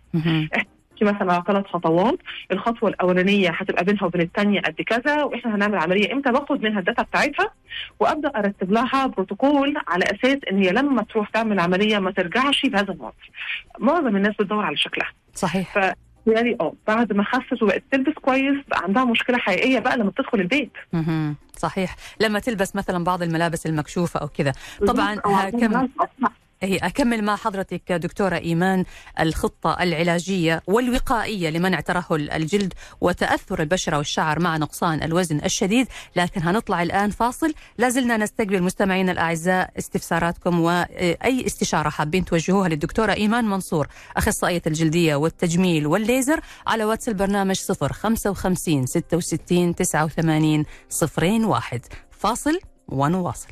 في 1.02 1.12
مثلا 1.12 1.32
على 1.32 1.42
ثلاث 1.47 1.66
خطوات. 1.66 2.18
الخطوة 2.52 2.88
الأولانية 2.88 3.50
هتبقى 3.50 3.85
بينها 3.85 4.04
وبين 4.04 4.21
الثانية 4.21 4.61
قد 4.61 4.75
كذا 4.75 5.23
وإحنا 5.23 5.54
هنعمل 5.54 5.78
عملية 5.78 6.12
إمتى؟ 6.12 6.32
باخد 6.32 6.62
منها 6.62 6.78
ال 6.78 6.83
data 6.83 7.02
بتاعتها 7.02 7.50
وأبدأ 8.00 8.28
أرتب 8.28 8.73
لها 8.73 9.06
بروتوكول 9.06 9.75
على 9.88 10.04
أساس 10.04 10.38
إن 10.50 10.59
هي 10.62 10.71
لما 10.71 11.02
تروح 11.02 11.28
تعمل 11.30 11.61
عملية 11.61 11.99
ما 11.99 12.11
ترجعش 12.11 12.66
بهذا 12.66 12.92
المنظر 12.92 13.30
معظم 13.78 14.16
الناس 14.16 14.35
بتدور 14.40 14.64
على 14.64 14.76
شكلها. 14.76 15.09
صحيح. 15.35 15.92
يعني 16.26 16.56
آه 16.61 16.73
بعد 16.87 17.12
ما 17.12 17.25
خست 17.25 17.62
وبقت 17.62 17.82
تلبس 17.92 18.12
كويس 18.12 18.56
بقى 18.68 18.80
عندها 18.85 19.04
مشكلة 19.04 19.38
حقيقية 19.38 19.78
بقى 19.78 19.97
لما 19.97 20.11
تدخل 20.16 20.40
البيت. 20.40 20.73
مهم. 20.92 21.37
صحيح. 21.56 21.97
لما 22.21 22.38
تلبس 22.38 22.76
مثلا 22.76 23.04
بعض 23.04 23.23
الملابس 23.23 23.66
المكشوفة 23.66 24.21
أو 24.21 24.28
كذا 24.28 24.52
طبعا 24.87 25.14
هكمل. 25.25 25.76
هي 25.76 25.88
أكمل 26.64 27.25
مع 27.25 27.37
حضرتك 27.37 27.92
دكتورة 27.92 28.37
إيمان 28.37 28.85
الخطة 29.21 29.76
العلاجية 29.83 30.62
والوقائية 30.66 31.50
لمنع 31.50 31.81
ترهل 31.81 32.31
الجلد 32.31 32.73
وتأثر 33.00 33.62
البشرة 33.62 33.97
والشعر 33.99 34.38
مع 34.40 34.57
نقصان 34.57 35.02
الوزن 35.02 35.40
الشديد. 35.45 35.87
لكن 36.16 36.42
هنطلع 36.42 36.83
الآن 36.83 37.11
فاصل. 37.11 37.54
لازلنا 37.78 38.16
نستقبل 38.16 38.62
مستمعينا 38.62 39.12
الأعزاء 39.12 39.71
استفساراتكم 39.78 40.61
وأي 40.61 41.47
استشارة 41.47 41.88
حابين 41.88 42.25
توجهوها 42.25 42.69
للدكتورة 42.69 43.12
إيمان 43.12 43.45
منصور 43.45 43.87
أخصائية 44.16 44.62
الجلدية 44.66 45.14
والتجميل 45.14 45.87
والليزر 45.87 46.40
على 46.66 46.85
واتس 46.85 47.09
البرنامج 47.09 47.61
055 47.92 48.87
66 48.87 49.75
89 49.75 50.64
01 51.02 51.81
فاصل 52.11 52.59
ونواصل. 52.88 53.49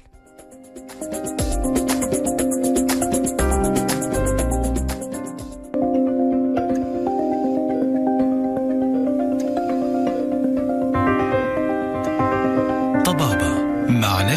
طبابة 1.00 1.39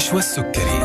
نشوى 0.03 0.19
السكري 0.19 0.82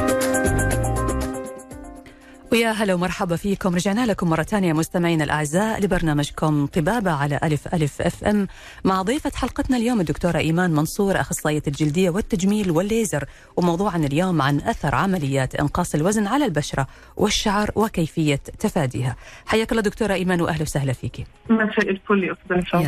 ويا 2.52 2.70
هلا 2.70 2.94
ومرحبا 2.94 3.36
فيكم. 3.36 3.74
رجعنا 3.74 4.06
لكم 4.06 4.30
مرة 4.30 4.42
ثانية 4.42 4.72
مستمعينا 4.72 5.24
الأعزاء 5.24 5.80
لبرنامجكم 5.80 6.66
طبابة 6.66 7.10
على 7.10 7.40
ألف 7.42 7.74
ألف 7.74 8.02
أف 8.02 8.24
أم 8.24 8.48
مع 8.84 9.02
ضيفة 9.02 9.32
حلقتنا 9.34 9.76
اليوم 9.76 10.00
الدكتورة 10.00 10.38
إيمان 10.38 10.70
منصور 10.70 11.20
أخصائية 11.20 11.62
الجلدية 11.66 12.10
والتجميل 12.10 12.70
والليزر 12.70 13.24
وموضوعنا 13.56 14.06
اليوم 14.06 14.42
عن 14.42 14.60
أثر 14.60 14.94
عمليات 14.94 15.54
إنقاص 15.54 15.94
الوزن 15.94 16.26
على 16.26 16.44
البشرة 16.44 16.86
والشعر 17.16 17.70
وكيفية 17.74 18.40
تفاديها. 18.58 19.16
حياك 19.46 19.70
الله 19.70 19.82
دكتورة 19.82 20.14
إيمان 20.14 20.40
وأهلا 20.40 20.62
وسهلا 20.62 20.92
فيك. 20.92 21.26
مساء 21.50 21.90
الفل 21.90 22.24
يا 22.24 22.36
نشوى 22.50 22.82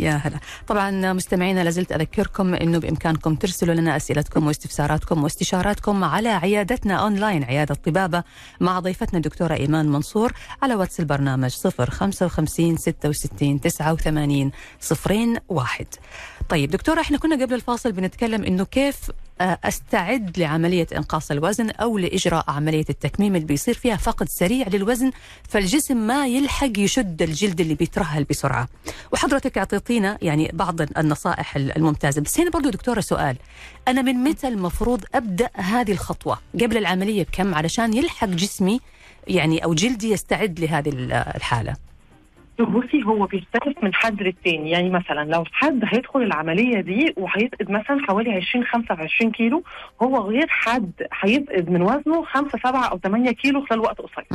يا 0.00 0.12
هلا 0.24 0.38
طبعا 0.66 1.12
مستمعينا 1.12 1.64
لازلت 1.64 1.92
أذكركم 1.92 2.54
أنه 2.54 2.78
بإمكانكم 2.78 3.34
ترسلوا 3.34 3.74
لنا 3.74 3.96
أسئلتكم 3.96 4.46
واستفساراتكم 4.46 5.22
واستشاراتكم 5.22 6.04
على 6.04 6.28
عيادتنا 6.28 6.94
أونلاين 6.94 7.44
عيادة 7.44 7.74
طبابة 7.74 8.22
مع 8.60 8.80
ضيفتنا 9.04 9.18
الدكتورة 9.18 9.54
إيمان 9.54 9.88
منصور 9.88 10.32
على 10.62 10.74
واتس 10.74 11.00
البرنامج 11.00 11.50
055 11.50 12.76
66 12.76 13.60
89 13.60 14.50
01 15.48 15.86
طيب 16.48 16.70
دكتورة 16.70 17.00
إحنا 17.00 17.18
كنا 17.18 17.44
قبل 17.44 17.54
الفاصل 17.54 17.92
بنتكلم 17.92 18.44
إنه 18.44 18.64
كيف 18.64 19.10
آه، 19.40 19.58
أستعد 19.64 20.38
لعملية 20.38 20.86
إنقاص 20.96 21.30
الوزن 21.30 21.70
أو 21.70 21.98
لإجراء 21.98 22.44
عملية 22.48 22.84
التكميم 22.90 23.34
اللي 23.36 23.46
بيصير 23.46 23.74
فيها 23.74 23.96
فقد 23.96 24.28
سريع 24.28 24.68
للوزن 24.68 25.10
فالجسم 25.48 25.96
ما 25.96 26.26
يلحق 26.26 26.78
يشد 26.78 27.22
الجلد 27.22 27.60
اللي 27.60 27.74
بيترهل 27.74 28.24
بسرعة. 28.24 28.68
وحضرتك 29.12 29.58
أعطيتينا 29.58 30.18
يعني 30.22 30.50
بعض 30.52 30.80
النصائح 30.80 31.56
الممتازة. 31.56 32.20
بس 32.20 32.40
هنا 32.40 32.50
برضو 32.50 32.70
دكتورة 32.70 33.00
سؤال. 33.00 33.36
أنا 33.88 34.02
من 34.02 34.14
متى 34.14 34.48
المفروض 34.48 35.04
أبدأ 35.14 35.50
هذه 35.54 35.92
الخطوة؟ 35.92 36.38
قبل 36.60 36.76
العملية 36.76 37.22
بكم؟ 37.22 37.54
علشان 37.54 37.94
يلحق 37.94 38.28
جسمي 38.28 38.80
يعني 39.28 39.64
أو 39.64 39.74
جلدي 39.74 40.10
يستعد 40.10 40.60
لهذه 40.60 40.92
الحالة؟ 41.36 41.76
بصي 42.60 43.02
هو 43.04 43.26
بيختلف 43.26 43.78
من 43.82 43.94
حد 43.94 44.22
للتاني. 44.22 44.70
يعني 44.70 44.90
مثلا 44.90 45.24
لو 45.24 45.44
حد 45.52 45.80
هيدخل 45.84 46.22
العملية 46.22 46.80
دي 46.80 47.14
وهيفقد 47.16 47.70
مثلا 47.70 48.00
حوالي 48.08 48.32
20 48.32 48.64
25 48.64 49.30
كيلو 49.32 49.62
هو 50.02 50.18
غير 50.18 50.46
حد 50.48 50.92
هيفقد 51.22 51.70
من 51.70 51.82
وزنه 51.82 52.24
5 52.24 52.58
7 52.58 52.88
أو 52.88 52.98
8 52.98 53.30
كيلو 53.30 53.66
خلال 53.66 53.80
وقت 53.80 54.00
قصير. 54.00 54.26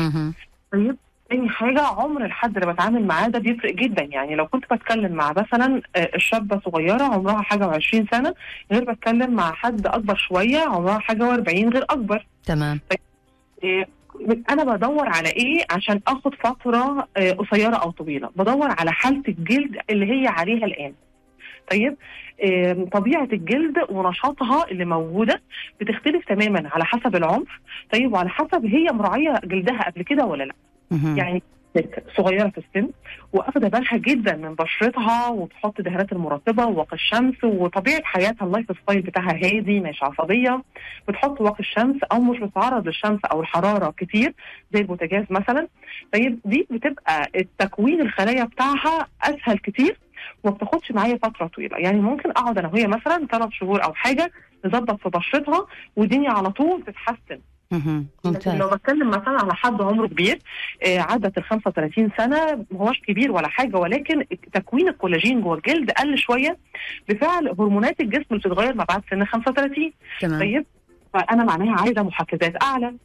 طيب 0.72 0.96
تاني 1.30 1.50
حاجة 1.50 1.82
عمر 1.82 2.26
الحد 2.26 2.58
اللي 2.58 2.74
بتعامل 2.74 3.08
معاه 3.08 3.28
ده 3.28 3.40
بيفرق 3.40 3.74
جدا. 3.74 4.04
يعني 4.04 4.36
لو 4.36 4.48
كنت 4.48 4.74
بتكلم 4.74 5.12
مع 5.12 5.32
مثلا 5.38 5.82
آه، 5.96 6.10
الشابة 6.16 6.62
صغيرة 6.66 7.04
عمرها 7.04 7.42
حاجة 7.42 7.68
وعشرين 7.68 8.08
سنة 8.12 8.34
غير 8.72 8.92
بتكلم 8.94 9.34
مع 9.34 9.54
حد 9.54 9.88
أكبر 9.88 10.16
شوية 10.16 10.60
عمرها 10.60 11.00
حاجة 11.00 11.24
وأربعين 11.24 11.70
غير 11.70 11.84
أكبر. 11.84 12.26
تمام. 12.46 12.80
إيه، 13.64 13.88
أنا 14.50 14.64
بدور 14.64 15.10
على 15.10 15.30
إيه 15.30 15.64
عشان 15.72 16.02
آخد 16.08 16.36
فترة 16.36 17.08
آه، 17.18 17.32
قصيرة 17.32 17.76
أو 17.76 17.92
طويلة. 17.92 18.30
بدور 18.36 18.68
على 18.80 18.92
حالة 18.92 19.24
الجلد 19.28 19.78
اللي 19.90 20.06
هي 20.12 20.28
عليها 20.28 20.66
الآن. 20.66 20.94
طيب 21.72 21.96
طبيعة 22.92 23.28
الجلد 23.34 23.76
ونشاطها 23.90 24.72
اللي 24.72 24.86
موجودة 24.86 25.42
بتختلف 25.82 26.26
تماما 26.26 26.70
على 26.74 26.86
حسب 26.86 27.16
العمر. 27.16 27.60
طيب 27.94 28.14
وعلى 28.14 28.30
حسب 28.30 28.66
هي 28.66 28.88
مراعية 28.92 29.34
جلدها 29.44 29.90
قبل 29.90 30.02
كده 30.02 30.26
ولا 30.26 30.44
لأ. 30.44 30.54
يعني 31.18 31.44
صغيرة 32.18 32.50
في 32.50 32.58
السن 32.58 32.90
واخده 33.34 33.68
بالها 33.68 33.98
جدا 33.98 34.36
من 34.36 34.56
بشرتها 34.56 35.28
وبتحط 35.30 35.82
دهانات 35.82 36.12
المرطبة 36.12 36.66
وواقي 36.66 36.94
الشمس 36.94 37.44
وطبيعة 37.44 38.02
حياتها 38.04 38.46
ال 38.46 38.66
lifestyle 38.84 39.02
بتاعها 39.02 39.34
هادي 39.34 39.80
مش 39.80 40.04
عصبية. 40.04 40.64
بتحط 41.08 41.42
واقي 41.42 41.60
الشمس 41.60 41.96
أو 42.12 42.20
مش 42.22 42.40
بتتعرض 42.40 42.86
للشمس 42.88 43.20
أو 43.32 43.42
الحرارة 43.42 43.94
كتير 43.98 44.34
زي 44.74 44.82
البوتاجاز 44.82 45.26
مثلا. 45.30 45.68
طيب 46.14 46.40
دي 46.46 46.68
بتبقى 46.72 47.28
التكوين 47.36 48.02
الخلايا 48.02 48.44
بتاعها 48.44 49.08
أسهل 49.24 49.58
كتير 49.58 50.00
وما 50.44 50.54
بتاخدش 50.56 50.92
معايا 50.92 51.18
فترة 51.24 51.48
طويلة. 51.48 51.78
يعني 51.78 52.00
ممكن 52.00 52.30
أقعد 52.32 52.58
أنا 52.58 52.68
وهي 52.68 52.88
مثلا 52.88 53.28
ثلاث 53.32 53.50
شهور 53.52 53.84
أو 53.84 53.94
حاجة 53.94 54.32
نظبط 54.66 55.02
في 55.02 55.10
بشرتها 55.10 55.66
والدنيا 55.96 56.32
على 56.32 56.50
طول 56.50 56.84
تتحسن. 56.84 57.40
لكن 58.26 58.58
لو 58.58 58.70
بتكلم 58.70 59.10
مثلا 59.10 59.42
على 59.42 59.54
حد 59.54 59.82
عمره 59.82 60.08
كبير 60.08 60.40
آه، 60.86 61.00
عدت 61.00 61.38
ال 61.38 61.44
35 61.44 62.10
سنة 62.18 62.66
ما 62.72 62.80
هوش 62.80 63.00
كبير 63.00 63.32
ولا 63.32 63.48
حاجة 63.48 63.78
ولكن 63.78 64.26
تكوين 64.54 64.88
الكولاجين 64.88 65.42
جوه 65.42 65.56
الجلد 65.56 65.92
قل 65.92 66.18
شوية 66.18 66.58
بفعل 67.10 67.48
هرمونات 67.48 68.00
الجسم 68.02 68.26
اللي 68.32 68.40
بتتغير 68.40 68.76
مع 68.76 68.84
بعد 68.84 69.02
سن 69.12 69.26
35 69.26 69.92
تمام. 70.22 70.40
طيب 70.40 70.66
فأنا 71.14 71.44
معناها 71.44 71.82
عايزة 71.82 72.04
محفزات 72.04 72.64
أعلى. 72.64 72.96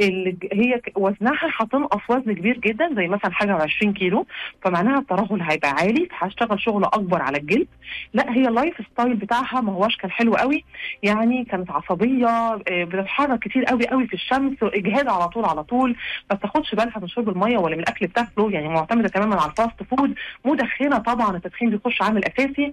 اللي 0.00 0.36
هي 0.52 0.80
وزنها 0.96 1.38
هتنقص 1.56 2.00
وزن 2.10 2.32
كبير 2.32 2.58
جدا 2.58 2.94
زي 2.96 3.08
مثلا 3.08 3.32
حاجة 3.32 3.58
و20 3.58 3.88
كيلو. 3.92 4.26
فمعناها 4.62 4.98
الترهل 4.98 5.42
هيبقى 5.42 5.70
عالي 5.70 6.08
هشتغل 6.18 6.60
شغل 6.60 6.84
أكبر 6.84 7.22
على 7.22 7.38
الجلد. 7.38 7.66
لا 8.14 8.32
هي 8.32 8.48
ال 8.48 8.74
lifestyle 8.92 9.14
بتاعها 9.14 9.60
ما 9.60 9.72
هواش 9.72 9.96
كان 9.96 10.10
حلو 10.10 10.34
قوي. 10.34 10.64
يعني 11.02 11.44
كانت 11.44 11.70
عصبية 11.70 12.26
آه، 12.28 12.60
بتتحرك 12.84 13.38
كتير 13.38 13.64
قوي 13.64 13.86
قوي 13.88 14.06
في 14.06 14.14
الشمس 14.14 14.56
إجهاد 14.62 15.08
على 15.08 15.28
طول 15.28 15.44
على 15.44 15.64
طول. 15.64 15.96
ما 16.30 16.36
بتاخدش 16.36 16.74
بالها 16.74 16.98
من 16.98 17.08
شرب 17.08 17.28
المية 17.28 17.58
ولا 17.58 17.76
من 17.76 17.82
الأكل 17.82 18.06
بتاكله 18.06 18.50
يعني 18.50 18.68
معتمدة 18.68 19.08
تماما 19.08 19.40
على 19.40 19.50
ال 19.50 19.56
fast 19.56 19.82
food. 19.90 20.14
مدخنة 20.44 20.98
طبعا 20.98 21.36
التدخين 21.36 21.70
بيخش 21.70 22.02
عامل 22.02 22.24
أساسي. 22.24 22.72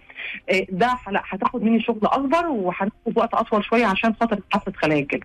آه، 0.52 0.66
ده 0.70 0.98
لا 1.12 1.22
هتاخد 1.30 1.64
مني 1.64 1.82
شغل 1.82 2.00
أكبر 2.04 2.48
وهناخد 2.48 2.92
وقت 3.16 3.34
أطول 3.34 3.66
شوية 3.66 3.86
عشان 3.86 4.14
خاطر 4.20 4.40
تحفز 4.52 4.74
خلايا 4.76 5.02
الجلد. 5.02 5.24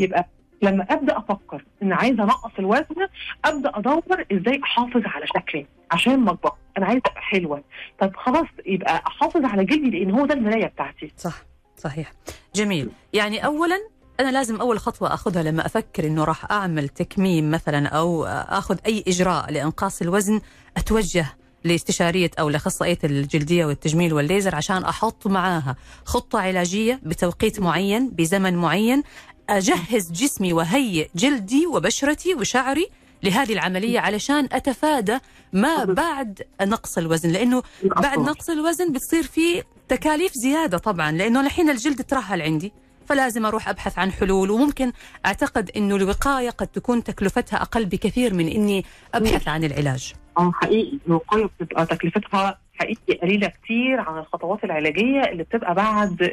يبقى 0.00 0.26
لما 0.62 0.86
أبدأ 0.90 1.18
أفكر 1.18 1.64
إن 1.82 1.92
عايزه 1.92 2.22
أنقص 2.24 2.50
الوزن 2.58 3.08
أبدأ 3.44 3.72
أدور 3.74 4.24
إزاي 4.32 4.60
أحافظ 4.64 5.02
على 5.04 5.26
شكلي 5.26 5.66
عشان 5.90 6.16
ما 6.20 6.36
أنا 6.78 6.86
عايزه 6.86 7.02
أبقى 7.06 7.20
حلوة. 7.22 7.64
طب 8.00 8.16
خلاص 8.16 8.46
يبقى 8.66 9.02
أحافظ 9.06 9.44
على 9.44 9.64
جلدي 9.64 9.90
لأن 9.90 10.10
هو 10.10 10.26
ده 10.26 10.34
المراية 10.34 10.66
بتاعتي. 10.66 11.12
صح 11.16 11.42
صحيح. 11.76 12.12
جميل. 12.54 12.90
يعني 13.12 13.44
اولا 13.44 13.76
أنا 14.20 14.30
لازم 14.30 14.60
أول 14.60 14.78
خطوة 14.78 15.14
أخذها 15.14 15.42
لما 15.42 15.66
أفكر 15.66 16.06
إنه 16.06 16.24
راح 16.24 16.50
أعمل 16.52 16.88
تكميم 16.88 17.50
مثلا 17.50 17.88
أو 17.88 18.24
أخذ 18.26 18.78
أي 18.86 19.04
إجراء 19.08 19.52
لإنقاص 19.52 20.02
الوزن 20.02 20.40
أتوجه 20.76 21.26
لاستشارية 21.64 22.30
أو 22.40 22.48
لأخصائية 22.48 22.98
الجلدية 23.04 23.64
والتجميل 23.66 24.14
والليزر 24.14 24.54
عشان 24.54 24.84
أحط 24.84 25.26
معاها 25.26 25.76
خطة 26.04 26.40
علاجية 26.40 27.00
بتوقيت 27.02 27.60
معين 27.60 28.10
بزمن 28.10 28.56
معين. 28.56 29.02
أجهز 29.50 30.12
جسمي 30.12 30.52
وهيئ 30.52 31.08
جلدي 31.14 31.66
وبشرتي 31.66 32.34
وشعري 32.34 32.86
لهذه 33.22 33.52
العملية 33.52 34.00
علشان 34.00 34.48
أتفادى 34.52 35.18
ما 35.52 35.84
بعد 35.84 36.42
نقص 36.62 36.98
الوزن 36.98 37.30
لأنه 37.30 37.62
بعد 37.84 38.18
نقص 38.18 38.50
الوزن 38.50 38.92
بتصير 38.92 39.22
في 39.22 39.62
تكاليف 39.88 40.32
زيادة 40.32 40.78
طبعا 40.78 41.12
لأنه 41.12 41.40
الحين 41.40 41.70
الجلد 41.70 42.04
ترهل 42.04 42.42
عندي 42.42 42.72
فلازم 43.08 43.46
أروح 43.46 43.68
أبحث 43.68 43.98
عن 43.98 44.12
حلول 44.12 44.50
وممكن 44.50 44.92
أعتقد 45.26 45.70
إنه 45.76 45.96
الوقاية 45.96 46.50
قد 46.50 46.66
تكون 46.66 47.04
تكلفتها 47.04 47.62
أقل 47.62 47.84
بكثير 47.86 48.34
من 48.34 48.48
إني 48.48 48.84
أبحث 49.14 49.48
عن 49.48 49.64
العلاج. 49.64 50.12
آه 50.38 50.52
حقيقي 50.54 50.98
الوقايه 51.06 51.50
بتبقى 51.60 51.86
تكلفتها 51.86 52.58
حقيقي 52.80 53.14
قليلة 53.22 53.48
كتير 53.48 54.00
عن 54.00 54.18
الخطوات 54.18 54.64
العلاجية 54.64 55.20
اللي 55.22 55.42
بتبقى 55.42 55.74
بعد 55.74 56.30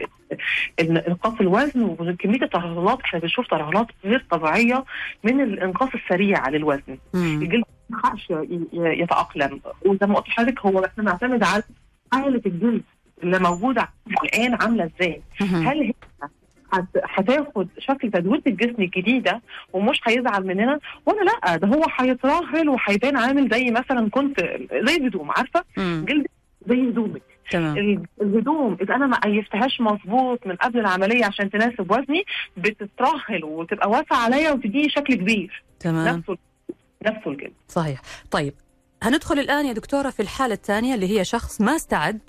إنقاص 0.80 1.34
الوزن 1.42 1.82
وكمية 1.84 2.42
الترهلات 2.42 3.00
إحنا 3.02 3.20
بنشوف 3.20 3.48
ترهلات 3.48 3.88
غير 4.06 4.26
طبيعية 4.32 4.84
من 5.24 5.42
الإنقاص 5.42 5.90
السريع 5.96 6.50
للوزن. 6.50 6.98
مم. 7.14 7.42
الجلد 7.42 7.64
ما 7.90 7.98
يلحقش 7.98 8.28
يتأقلم 8.74 9.60
وزي 9.86 10.08
ما 10.08 10.16
قلت 10.16 10.28
لحضرتك 10.28 10.60
هو 10.60 10.86
إحنا 10.86 11.04
بنعتمد 11.04 11.44
على 11.44 11.64
حالة 12.14 12.42
الجلد 12.46 12.82
اللي 13.24 13.40
موجودة 13.40 13.90
الآن 14.24 14.54
عاملة 14.62 14.84
إزاي؟ 15.00 15.22
هل 15.68 15.82
هي 15.82 15.94
هت- 16.74 17.04
هتاخد 17.04 17.68
شكل 17.80 18.12
تدوير 18.12 18.42
الجسم 18.48 18.82
الجديدة 18.82 19.42
ومش 19.74 20.00
هيزعل 20.06 20.48
مننا 20.48 20.80
ولا 21.06 21.22
لأ 21.22 21.56
ده 21.56 21.68
هو 21.68 21.84
هيترهل 22.00 22.70
وهيبان 22.70 23.18
عامل 23.18 23.50
زي 23.54 23.72
مثلا 23.72 24.10
كنت 24.10 24.40
زي 24.72 24.96
الهدوم 24.96 25.32
عارفة. 25.32 25.64
جلد 25.78 26.28
زي 26.70 26.90
هدومك. 26.90 27.22
تمام. 27.52 27.78
ال- 27.78 28.04
الهدوم 28.22 28.78
إذا 28.82 28.96
أنا 28.96 29.06
ما 29.08 29.20
قيفتهاش 29.20 29.82
مظبوط 29.82 30.48
من 30.48 30.56
قبل 30.56 30.80
العملية 30.80 31.26
عشان 31.26 31.50
تناسب 31.50 31.92
وزني 31.92 32.24
بتترهل 32.58 33.44
وتبقى 33.44 33.90
واسعة 33.90 34.18
عليا 34.18 34.52
وتديني 34.52 34.90
شكل 34.90 35.16
كبير. 35.16 35.64
تمام. 35.80 36.18
نفسه 36.18 36.38
نفسه 37.06 37.32
الجلد 37.32 37.54
صحيح. 37.68 38.02
طيب 38.32 38.54
هندخل 39.04 39.40
الآن 39.40 39.66
يا 39.66 39.74
دكتورة 39.74 40.10
في 40.10 40.22
الحالة 40.22 40.54
الثانية 40.54 40.96
اللي 40.96 41.20
هي 41.20 41.26
شخص 41.26 41.62
ما 41.62 41.76
استعد 41.76 42.20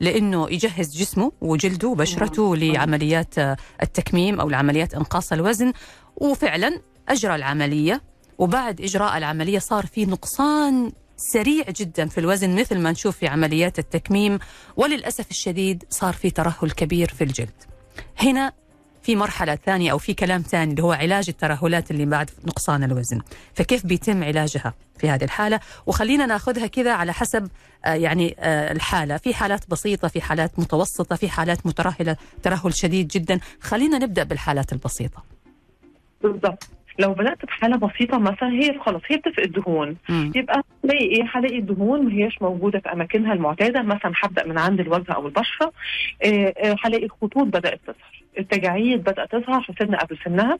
لأنه 0.00 0.50
يجهز 0.50 0.96
جسمه 1.00 1.32
وجلده 1.40 1.88
وبشرته 1.88 2.56
لعمليات 2.56 3.38
آه، 3.38 3.56
التكميم 3.82 4.40
أو 4.40 4.48
لعمليات 4.50 4.94
إنقاص 4.94 5.32
الوزن. 5.32 5.72
وفعلا 6.16 6.80
أجرى 7.08 7.34
العملية 7.34 8.00
وبعد 8.38 8.80
إجراء 8.80 9.18
العملية 9.18 9.58
صار 9.58 9.86
في 9.86 10.06
نقصان 10.06 10.92
سريع 11.16 11.64
جدا 11.76 12.08
في 12.08 12.18
الوزن 12.18 12.60
مثل 12.60 12.78
ما 12.78 12.92
نشوف 12.92 13.16
في 13.16 13.28
عمليات 13.28 13.78
التكميم 13.78 14.38
وللأسف 14.76 15.30
الشديد 15.30 15.84
صار 15.90 16.14
في 16.14 16.30
ترهل 16.30 16.70
كبير 16.70 17.08
في 17.08 17.24
الجلد. 17.24 17.62
هنا 18.20 18.52
في 19.02 19.16
مرحلة 19.16 19.54
ثانية 19.66 19.92
أو 19.92 19.98
في 19.98 20.14
كلام 20.14 20.42
ثاني 20.42 20.70
اللي 20.70 20.82
هو 20.82 20.92
علاج 20.92 21.24
الترهلات 21.28 21.90
اللي 21.90 22.06
بعد 22.06 22.30
نقصان 22.44 22.84
الوزن. 22.84 23.20
فكيف 23.54 23.86
بيتم 23.86 24.24
علاجها 24.24 24.74
في 24.98 25.08
هذه 25.08 25.24
الحالة؟ 25.24 25.60
وخلينا 25.86 26.26
ناخذها 26.26 26.66
كذا 26.66 26.92
على 26.92 27.12
حسب 27.12 27.48
آه، 27.84 27.94
يعني 27.94 28.36
آه، 28.38 28.72
الحالة. 28.72 29.16
في 29.16 29.34
حالات 29.34 29.70
بسيطة 29.70 30.08
في 30.08 30.20
حالات 30.20 30.58
متوسطة 30.58 31.16
في 31.16 31.28
حالات 31.28 31.66
مترهلة 31.66 32.16
ترهل 32.42 32.74
شديد 32.74 33.08
جدا. 33.08 33.40
خلينا 33.60 33.98
نبدأ 33.98 34.22
بالحالات 34.22 34.72
البسيطة. 34.72 35.22
بالظبط 36.22 36.68
لو 36.98 37.12
بدأت 37.12 37.44
بحالة 37.44 37.76
بسيطة 37.76 38.18
مثلا 38.18 38.52
هي 38.52 38.78
خلاص 38.78 39.02
هي 39.08 39.16
بتفقد 39.16 39.52
دهون. 39.52 39.96
مم. 40.08 40.32
يبقى 40.34 40.62
هلاقي 40.84 41.04
إيه؟ 41.04 41.22
هلاقي 41.32 41.58
الدهون 41.58 42.04
ما 42.04 42.12
هياش 42.12 42.42
موجودة 42.42 42.78
في 42.78 42.92
أماكنها 42.92 43.32
المعتادة. 43.32 43.82
مثلا 43.82 44.12
هبدأ 44.22 44.46
من 44.46 44.58
عند 44.58 44.80
الوجه 44.80 45.12
أو 45.12 45.26
البشرة. 45.26 45.72
آه، 46.24 46.54
آه، 46.58 46.76
هلاقي 46.84 47.04
الخطوط 47.04 47.46
بدأت 47.46 47.80
تظهر. 47.86 48.24
التجاعيد 48.38 49.00
بدأت 49.04 49.32
تظهر 49.32 49.62
في 49.62 49.72
سن 49.78 49.94
قبل 49.94 50.18
سنها. 50.24 50.58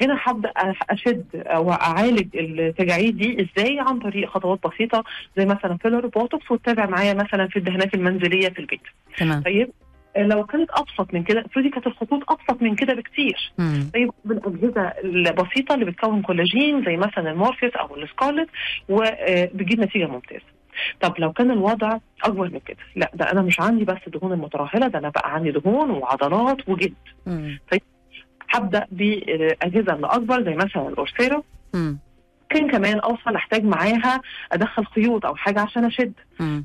هنا 0.00 0.18
هبدأ 0.22 0.52
أشد 0.90 1.24
أو 1.34 1.72
أعالج 1.72 2.36
التجاعيد 2.36 3.16
دي 3.16 3.42
إزاي؟ 3.42 3.78
عن 3.80 3.98
طريق 3.98 4.28
خطوات 4.28 4.58
بسيطة 4.66 5.04
زي 5.36 5.46
مثلا 5.46 5.76
filler 5.76 6.06
بوتوكس 6.06 6.50
وتتابع 6.50 6.86
معايا 6.86 7.14
مثلا 7.14 7.46
في 7.48 7.56
الدهانات 7.58 7.94
المنزلية 7.94 8.48
في 8.48 8.58
البيت. 8.58 8.80
تمام. 9.18 9.42
طيب 9.42 9.70
لو 10.16 10.46
كانت 10.46 10.70
أبسط 10.70 11.14
من 11.14 11.22
كده 11.22 11.40
افرضي 11.46 11.68
كانت 11.70 11.86
الخطوط 11.86 12.30
أبسط 12.30 12.62
من 12.62 12.74
كده 12.74 12.94
بكتير 12.94 13.52
مم. 13.58 13.90
طيب 13.94 14.10
بالأجهزة 14.24 14.82
البسيطة 15.04 15.74
اللي 15.74 15.84
بتكون 15.84 16.22
كولاجين 16.22 16.84
زي 16.84 16.96
مثلا 16.96 17.30
المورفيوس 17.30 17.72
أو 17.72 17.96
السكارلت 17.96 18.48
وبتجيب 18.88 19.80
نتيجة 19.80 20.06
ممتازة. 20.06 20.44
طب 21.00 21.14
لو 21.18 21.32
كان 21.32 21.50
الوضع 21.50 21.98
أكبر 22.24 22.50
من 22.50 22.58
كده، 22.66 22.76
لا 22.96 23.10
ده 23.14 23.32
أنا 23.32 23.42
مش 23.42 23.60
عندي 23.60 23.84
بس 23.84 23.98
دهون 24.06 24.32
المترهلة 24.32 24.88
ده 24.88 24.98
أنا 24.98 25.08
بقى 25.08 25.34
عندي 25.34 25.50
دهون 25.50 25.90
وعضلات 25.90 26.68
وجلد. 26.68 26.94
مم. 27.26 27.58
هبدأ 28.50 28.86
بأجهزة 28.90 29.94
اللي 29.94 30.06
أكبر 30.06 30.44
زي 30.44 30.54
مثلا 30.54 30.88
الالثيرا. 30.88 31.42
ممكن 32.52 32.70
كمان 32.70 32.98
اوصل 32.98 33.34
احتاج 33.36 33.64
معاها 33.64 34.20
ادخل 34.52 34.84
خيوط 34.86 35.26
أو 35.26 35.34
حاجة 35.36 35.60
عشان 35.60 35.84
اشد. 35.84 36.12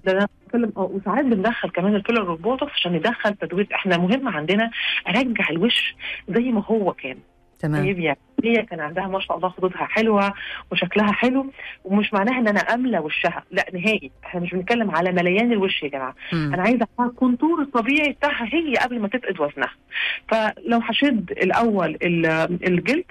ده 0.06 0.12
أنا 0.12 0.28
بتكلم 0.46 0.72
آه 0.78 0.92
وساعات 0.94 1.26
بندخل 1.26 1.70
كمان 1.70 1.96
ال 1.96 2.01
filler 2.01 2.32
والبوتوكس 2.32 2.74
عشان 2.74 2.94
ندخل 2.94 3.36
تدوير. 3.36 3.68
إحنا 3.76 3.98
مهم 3.98 4.28
عندنا 4.28 4.72
ارجع 5.08 5.50
الوش 5.50 5.96
زي 6.30 6.52
ما 6.52 6.64
هو 6.66 6.94
كان. 6.94 7.18
تمام. 7.60 7.84
طيب 7.86 8.00
يعني 8.00 8.18
هي 8.44 8.56
كان 8.64 8.80
عندها 8.80 9.08
ما 9.08 9.20
شاء 9.20 9.38
الله 9.38 9.50
خدودها 9.50 9.86
حلوة 9.86 10.34
وشكلها 10.72 11.12
حلو 11.12 11.52
ومش 11.86 12.14
معناها 12.14 12.40
إن 12.40 12.48
أنا 12.48 12.60
أملى 12.60 13.00
وشها 13.00 13.44
لا 13.52 13.66
نهائي. 13.74 14.12
إحنا 14.26 14.42
مش 14.42 14.52
بنتكلم 14.52 14.92
على 14.92 15.12
مليان 15.12 15.52
الوش 15.52 15.84
يا 15.84 15.88
جماعة. 15.90 16.16
مم. 16.34 16.52
أنا 16.54 16.64
عايزة 16.64 16.88
ال 17.00 17.07
contour 17.08 17.62
الطبيعي 17.62 18.12
بتاعها 18.12 18.46
هي 18.54 18.74
قبل 18.74 19.00
ما 19.00 19.08
تفقد 19.08 19.40
وزنها. 19.40 19.72
فلو 20.28 20.80
هشد 20.84 21.32
الأول 21.32 21.98
ال- 22.04 22.26
الجلد 22.68 23.06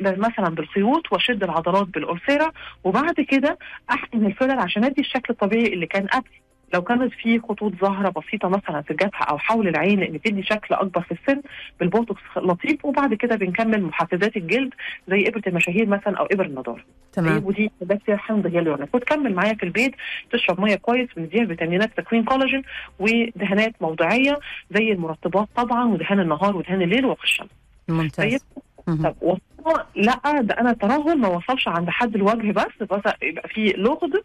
مثلا 0.00 0.48
بالخيوط 0.54 1.12
وأشد 1.12 1.42
العضلات 1.44 1.86
بالالثيرا 1.88 2.50
وبعد 2.84 3.14
كده 3.28 3.58
أحقن 3.90 4.26
ال 4.26 4.31
filler 4.31 4.60
عشان 4.60 4.84
أدي 4.84 5.00
الشكل 5.00 5.26
الطبيعي 5.30 5.72
اللي 5.72 5.86
كان 5.86 6.06
قبل. 6.06 6.28
لو 6.74 6.82
كانت 6.82 7.12
في 7.12 7.40
خطوط 7.40 7.72
ظاهره 7.74 8.08
بسيطة 8.08 8.48
مثلا 8.48 8.82
في 8.82 8.90
الجبهة 8.90 9.22
أو 9.30 9.38
حول 9.38 9.68
العين 9.68 10.02
إن 10.02 10.20
تدي 10.20 10.42
شكل 10.42 10.74
أكبر 10.74 11.00
في 11.00 11.12
السن 11.12 11.42
بالبوتوكس 11.80 12.22
لطيف. 12.36 12.84
وبعد 12.84 13.14
كده 13.14 13.36
بنكمل 13.36 13.82
محفزات 13.82 14.36
الجلد 14.36 14.74
زي 15.08 15.28
إبرة 15.28 15.42
المشاهير 15.46 15.86
مثلا 15.86 16.18
أو 16.18 16.24
ابر 16.24 16.44
النضارة. 16.44 16.84
تمام. 17.12 17.34
طيب 17.34 17.46
ودي 17.46 17.70
فيها 18.06 18.16
حمض 18.16 18.46
هيالورونيك 18.46 18.94
وتكمل 18.94 19.34
معايا 19.34 19.54
في 19.54 19.62
البيت. 19.62 19.94
تشرب 20.32 20.60
مية 20.60 20.74
كويس 20.74 21.08
ونديها 21.16 21.46
فيتامينات 21.46 21.96
تكوين 21.96 22.24
كولاجين 22.24 22.62
ودهانات 22.98 23.74
موضعيه 23.80 24.38
زي 24.70 24.92
المرطبات 24.92 25.48
طبعا 25.56 25.84
ودهان 25.84 26.20
النهار 26.20 26.56
ودهان 26.56 26.82
الليل 26.82 27.06
وقي 27.06 27.24
الشمس. 27.24 27.48
ممتاز. 27.88 28.30
طيب. 28.30 28.40
طب 28.86 29.14
وصلنا 29.20 29.86
لا 29.94 30.40
ده 30.40 30.54
أنا 30.60 30.70
الترهل 30.70 31.18
ما 31.18 31.28
وصلش 31.28 31.68
عند 31.68 31.90
حد 31.90 32.14
الوجه 32.14 32.52
بس 32.52 32.82
بس 32.90 33.12
يبقى 33.22 33.48
في 33.48 33.74
لغد 33.76 34.22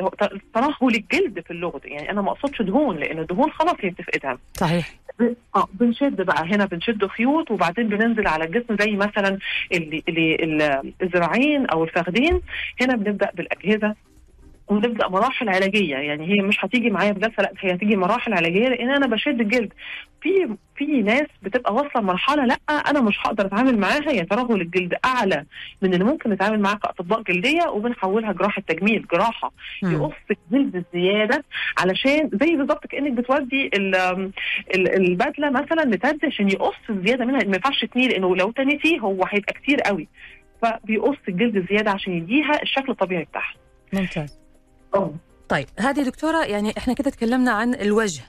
وترهل 0.00 0.94
الجلد 0.94 1.40
في 1.40 1.50
اللغد 1.50 1.80
يعني 1.84 2.10
أنا 2.10 2.22
ما 2.22 2.30
أقصدش 2.30 2.62
دهون 2.62 2.96
لأن 2.96 3.18
الدهون 3.18 3.50
خلاص 3.50 3.74
هي 3.80 3.90
بتفقدها. 3.90 4.38
صحيح. 4.54 4.94
آه 5.56 5.68
بنشد 5.74 6.22
بقى. 6.22 6.44
هنا 6.44 6.64
بنشد 6.66 7.06
خيوط 7.06 7.50
وبعدين 7.50 7.88
بننزل 7.88 8.26
على 8.26 8.44
الجسم 8.44 8.76
زي 8.80 8.90
مثلا 8.96 9.38
اللي 9.72 10.02
اللي 10.08 10.34
ال- 10.34 10.92
الذراعين 11.02 11.66
أو 11.66 11.84
الفخذين. 11.84 12.40
هنا 12.80 12.96
بنبدأ 12.96 13.30
بالأجهزة 13.34 13.94
ونبدأ 14.68 15.08
مراحل 15.08 15.48
علاجية. 15.48 15.96
يعني 15.96 16.26
هي 16.32 16.42
مش 16.42 16.64
هتيجي 16.64 16.90
معايا 16.90 17.12
بجلسة 17.12 17.42
لا 17.42 17.52
هي 17.60 17.74
هتيجي 17.74 17.96
مراحل 17.96 18.32
علاجية 18.32 18.68
لأن 18.68 18.90
أنا 18.90 19.06
بشد 19.06 19.40
الجلد. 19.40 19.72
في 20.20 20.56
في 20.76 20.84
ناس 21.02 21.26
بتبقى 21.42 21.74
واصلة 21.74 22.00
لمرحلة 22.02 22.44
لا 22.44 22.56
أنا 22.90 23.00
مش 23.00 23.18
هقدر 23.20 23.46
أتعامل 23.46 23.78
معاها. 23.78 24.10
هي 24.10 24.24
ترهل 24.24 24.60
الجلد 24.60 24.94
أعلى 25.04 25.44
من 25.82 25.94
اللي 25.94 26.04
ممكن 26.04 26.30
نتعامل 26.30 26.60
معاها 26.60 26.74
كأطباء 26.76 27.22
جلدية؟ 27.22 27.68
وبنحولها 27.68 28.32
جراحة 28.32 28.62
تجميل 28.68 29.06
جراحة. 29.12 29.52
يقص 29.82 30.12
الجلد 30.30 30.76
الزياده 30.76 31.44
علشان 31.78 32.30
زي 32.42 32.56
بالظبط 32.56 32.86
كأنك 32.86 33.12
بتودي 33.12 33.66
ال- 33.74 33.94
ال- 34.74 34.94
البدلة 34.96 35.50
مثلا 35.50 35.82
لترزي 35.94 36.26
عشان 36.26 36.48
يقص 36.48 36.74
الزياده 36.90 37.24
منها. 37.24 37.38
ما 37.44 37.56
ينفعش 37.56 37.84
تنيه 37.84 38.08
لأنه 38.08 38.36
لو 38.36 38.50
تنيتيه 38.50 38.98
هو 38.98 39.24
هيبقى 39.28 39.52
كتير 39.52 39.80
قوي. 39.80 40.08
فبيقص 40.62 41.16
الجلد 41.28 41.56
الزياده 41.56 41.90
عشان 41.90 42.12
يديها 42.12 42.62
الشكل 42.62 42.92
الطبيعي 42.92 43.24
بتاعها. 43.24 43.54
ممتاز. 43.92 44.43
طيب 45.48 45.66
هذه 45.78 46.02
الدكتورة 46.02 46.44
يعني 46.44 46.74
إحنا 46.78 46.94
كده 46.94 47.10
تكلمنا 47.10 47.50
عن 47.52 47.74
الوجه 47.74 48.22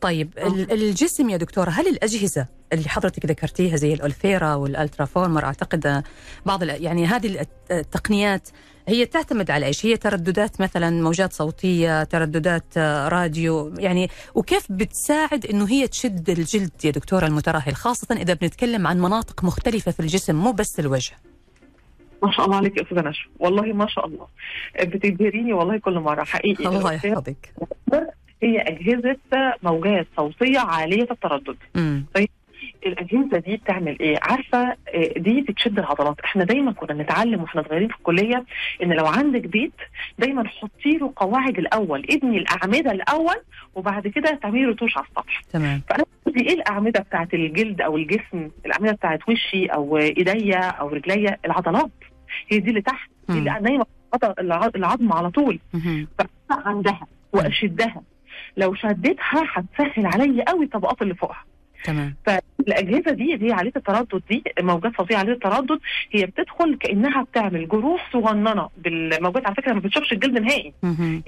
طيب 0.00 0.30
ال- 0.38 0.72
الجسم 0.72 1.30
يا 1.30 1.36
دكتورة 1.36 1.70
هل 1.70 1.88
الأجهزة 1.88 2.46
اللي 2.72 2.88
حضرتك 2.88 3.26
ذكرتيها 3.26 3.76
زي 3.76 3.94
الألثيرا 3.94 4.54
والألترا 4.54 5.04
فورمر 5.06 5.44
أعتقد 5.44 6.02
بعض 6.46 6.62
يعني 6.62 7.06
هذه 7.06 7.26
الت- 7.40 7.48
التقنيات 7.70 8.48
هي 8.88 9.06
تعتمد 9.06 9.50
على 9.50 9.66
إيش؟ 9.66 9.86
هي 9.86 9.96
ترددات 9.96 10.60
مثلا 10.60 11.02
موجات 11.02 11.32
صوتية، 11.32 12.04
ترددات 12.04 12.78
راديو، 13.08 13.74
يعني 13.78 14.10
وكيف 14.34 14.66
بتساعد 14.72 15.46
إنه 15.46 15.68
هي 15.68 15.88
تشد 15.88 16.30
الجلد 16.30 16.70
يا 16.84 16.90
دكتورة 16.90 17.26
المترهل، 17.26 17.76
خاصة 17.76 18.06
إذا 18.16 18.34
بنتكلم 18.34 18.86
عن 18.86 18.98
مناطق 19.00 19.44
مختلفة 19.44 19.92
في 19.92 20.00
الجسم 20.00 20.34
مو 20.34 20.52
بس 20.52 20.80
الوجه. 20.80 21.12
ما 22.24 22.32
شاء 22.32 22.46
الله 22.46 22.56
عليك 22.56 22.76
يا 22.76 22.82
أستاذة 22.82 23.08
نشوى 23.08 23.32
والله 23.38 23.62
ما 23.72 23.86
شاء 23.86 24.06
الله 24.06 24.26
بتبهريني 24.80 25.52
والله 25.52 25.78
كل 25.78 25.98
مرة 26.00 26.24
حقيقي 26.24 26.66
الله 26.66 26.92
يحفظك 26.92 27.54
هي 28.42 28.58
أجهزة 28.60 29.16
موجات 29.62 30.06
صوتية 30.16 30.58
عالية 30.58 31.06
التردد 31.10 31.56
مم. 31.74 32.04
الأجهزة 32.86 33.38
دي 33.38 33.56
بتعمل 33.56 33.98
إيه؟ 34.00 34.18
عارفة 34.22 34.76
آه، 34.94 35.12
دي 35.16 35.40
بتشد 35.40 35.78
العضلات، 35.78 36.20
إحنا 36.24 36.44
دايما 36.44 36.72
كنا 36.72 37.02
نتعلم 37.02 37.42
وإحنا 37.42 37.62
صغيرين 37.62 37.88
في 37.88 37.94
الكلية 37.94 38.44
إن 38.82 38.92
لو 38.92 39.06
عندك 39.06 39.40
بيت 39.46 39.72
دايما 40.18 40.48
حطي 40.48 40.90
له 41.00 41.12
قواعد 41.16 41.58
الأول، 41.58 42.06
ابني 42.10 42.38
الأعمدة 42.38 42.90
الأول 42.92 43.36
وبعد 43.74 44.08
كده 44.08 44.38
تعملي 44.42 44.64
رتوش 44.64 44.96
على 44.96 45.06
السطح. 45.06 45.40
تمام 45.52 45.82
فأنا 45.88 46.04
قصدي 46.26 46.40
إيه 46.48 46.54
الأعمدة 46.54 47.00
بتاعت 47.00 47.34
الجلد 47.34 47.80
أو 47.80 47.96
الجسم؟ 47.96 48.50
الأعمدة 48.66 48.92
بتاعت 48.92 49.28
وشي 49.28 49.66
أو 49.66 49.96
إيديا 49.98 50.60
أو 50.60 50.88
رجليا 50.88 51.36
العضلات. 51.44 51.90
هي 52.48 52.58
دي 52.58 52.70
اللي 52.70 52.80
تحت، 52.82 53.10
دي. 53.28 53.38
اللي 53.38 53.58
نايمة 53.60 53.86
العظم 54.76 55.12
على 55.12 55.30
طول. 55.30 55.58
عندها 56.50 57.06
وأشدها. 57.32 58.02
لو 58.56 58.74
شدتها 58.74 59.42
هتسهل 59.54 60.06
عليا 60.06 60.44
قوي 60.44 60.64
الطبقات 60.64 61.02
اللي 61.02 61.14
فوقها. 61.14 61.44
تمام 61.84 62.14
فالأجهزة 62.26 63.10
دي 63.10 63.34
اللي 63.34 63.48
هي 63.48 63.52
عاليه 63.52 63.72
التردد 63.76 64.22
دي 64.30 64.42
موجات 64.60 64.96
صوتية 64.96 65.16
عاليه 65.16 65.32
التردد 65.32 65.78
هي 66.10 66.26
بتدخل 66.26 66.74
كأنها 66.80 67.22
بتعمل 67.22 67.68
جروح 67.68 68.10
صغننة 68.12 68.68
بالموجات 68.78 69.46
على 69.46 69.54
فكرة 69.54 69.72
ما 69.72 69.80
بتشوفش 69.80 70.12
الجلد 70.12 70.38
نهائي 70.38 70.74
مهم. 70.82 71.22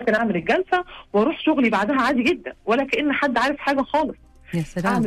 ممكن 0.00 0.14
أعمل 0.14 0.36
الجلسة 0.36 0.84
وأروح 1.12 1.40
شغلي 1.40 1.70
بعدها 1.70 2.00
عادي 2.00 2.22
جدا 2.22 2.52
ولا 2.66 2.84
كأن 2.84 3.12
حد 3.12 3.38
عارف 3.38 3.58
حاجة 3.58 3.82
خالص 3.82 4.16
يا 4.54 4.60
سلام. 4.60 5.02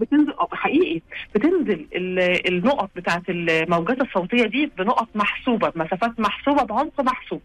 بتنزل 0.00 0.34
حقيقي 0.52 1.00
بتنزل 1.34 1.86
ال- 1.94 2.48
النقط 2.48 2.90
بتاعت 2.96 3.22
الموجات 3.28 4.00
الصوتية 4.00 4.44
دي 4.46 4.72
بنقط 4.78 5.08
محسوبة 5.14 5.68
بمسافات 5.68 6.20
محسوبة 6.20 6.62
بعمق 6.62 7.00
محسوب. 7.00 7.40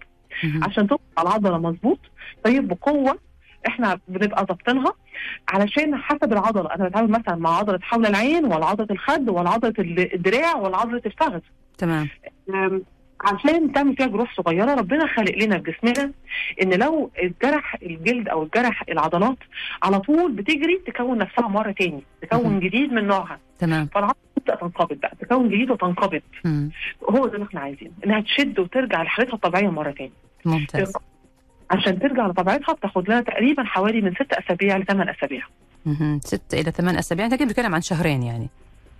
عشان 0.63 0.87
توصل 0.87 1.01
على 1.17 1.27
العضله 1.29 1.57
مظبوط. 1.57 1.99
طيب 2.43 2.67
بقوة. 2.67 3.19
إحنا 3.67 3.99
بنبقى 4.07 4.45
ضابطينها. 4.45 4.93
علشان 5.49 5.95
حسب 5.95 6.33
العضلة 6.33 6.75
أنا 6.75 6.87
بتعامل 6.89 7.11
مثلا 7.11 7.35
مع 7.35 7.57
عضلة 7.57 7.79
حول 7.81 8.05
العين 8.05 8.45
ولا 8.45 8.65
عضلة 8.65 8.87
الخد 8.91 9.29
ولا 9.29 9.49
عضلة 9.49 9.73
الدراع 10.13 10.55
ولا 10.55 10.77
عضلة 10.77 11.01
الفخذ. 11.05 11.39
تمام. 11.77 12.07
عشان 13.21 13.73
تعمل 13.73 13.95
فيها 13.95 14.07
جروح 14.07 14.35
صغيرة 14.35 14.73
ربنا 14.75 15.07
خالق 15.07 15.37
لنا 15.37 15.59
في 15.59 15.71
جسمنا 15.71 16.11
إن 16.61 16.73
لو 16.73 17.11
اتجرح 17.17 17.75
الجلد 17.83 18.27
أو 18.29 18.43
اتجرح 18.43 18.83
العضلات 18.89 19.37
على 19.83 19.99
طول 19.99 20.31
بتجري 20.31 20.81
تكون 20.87 21.17
نفسها 21.17 21.47
مرة 21.47 21.71
تاني. 21.71 22.03
تكون 22.21 22.59
جديد 22.59 22.93
من 22.93 23.07
نوعها. 23.07 23.39
تمام. 23.59 23.85
فالعضلة 23.93 24.15
تبدأ 24.35 24.55
تنقبض 24.55 24.97
بقى 24.99 25.13
تكون 25.21 25.49
جديد 25.49 25.71
وتنقبض. 25.71 26.21
هو 27.09 27.27
ده 27.27 27.33
اللي 27.35 27.45
إحنا 27.45 27.59
عايزينه 27.59 27.91
إنها 28.05 28.21
تشد 28.21 28.59
وترجع 28.59 29.03
لحالتها 29.03 29.33
الطبيعية 29.33 29.69
مرة 29.69 29.91
تاني. 29.91 30.11
ممتاز. 30.45 30.93
عشان 31.71 31.99
ترجع 31.99 32.27
لطبيعتها 32.27 32.73
بتاخد 32.73 33.09
لها 33.09 33.21
تقريبا 33.21 33.63
حوالي 33.63 34.01
من 34.01 34.13
ست 34.13 34.33
أسابيع 34.33 34.77
لثمان 34.77 35.09
أسابيع. 35.09 35.41
ست 36.19 36.53
إلى 36.53 36.71
ثمان 36.71 36.95
أسابيع 36.97 37.25
أنت 37.25 37.33
كده 37.33 37.45
بتتكلم 37.45 37.75
عن 37.75 37.81
شهرين 37.81 38.23
يعني. 38.23 38.49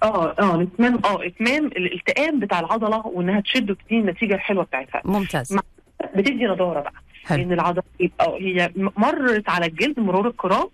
آه 0.03 0.36
آه 0.39 0.62
اتمام 0.62 0.95
آه 1.05 1.25
اتمام 1.25 1.65
الالتئام 1.65 2.39
بتاع 2.39 2.60
العضلة 2.60 3.07
وإنها 3.07 3.39
تشد 3.41 3.71
وتدي 3.71 3.99
النتيجة 3.99 4.36
الحلوة 4.36 4.63
بتاعتها. 4.63 5.01
ممتاز. 5.05 5.57
بتدي 6.15 6.45
نضارة 6.45 6.79
بقى. 6.79 6.93
حلو. 7.25 7.38
لأن 7.39 7.51
العضله 7.53 7.83
آه 8.21 8.38
هي 8.39 8.71
مرت 8.75 9.49
على 9.49 9.65
الجلد 9.65 9.99
مرور 9.99 10.27
الكرام 10.27 10.67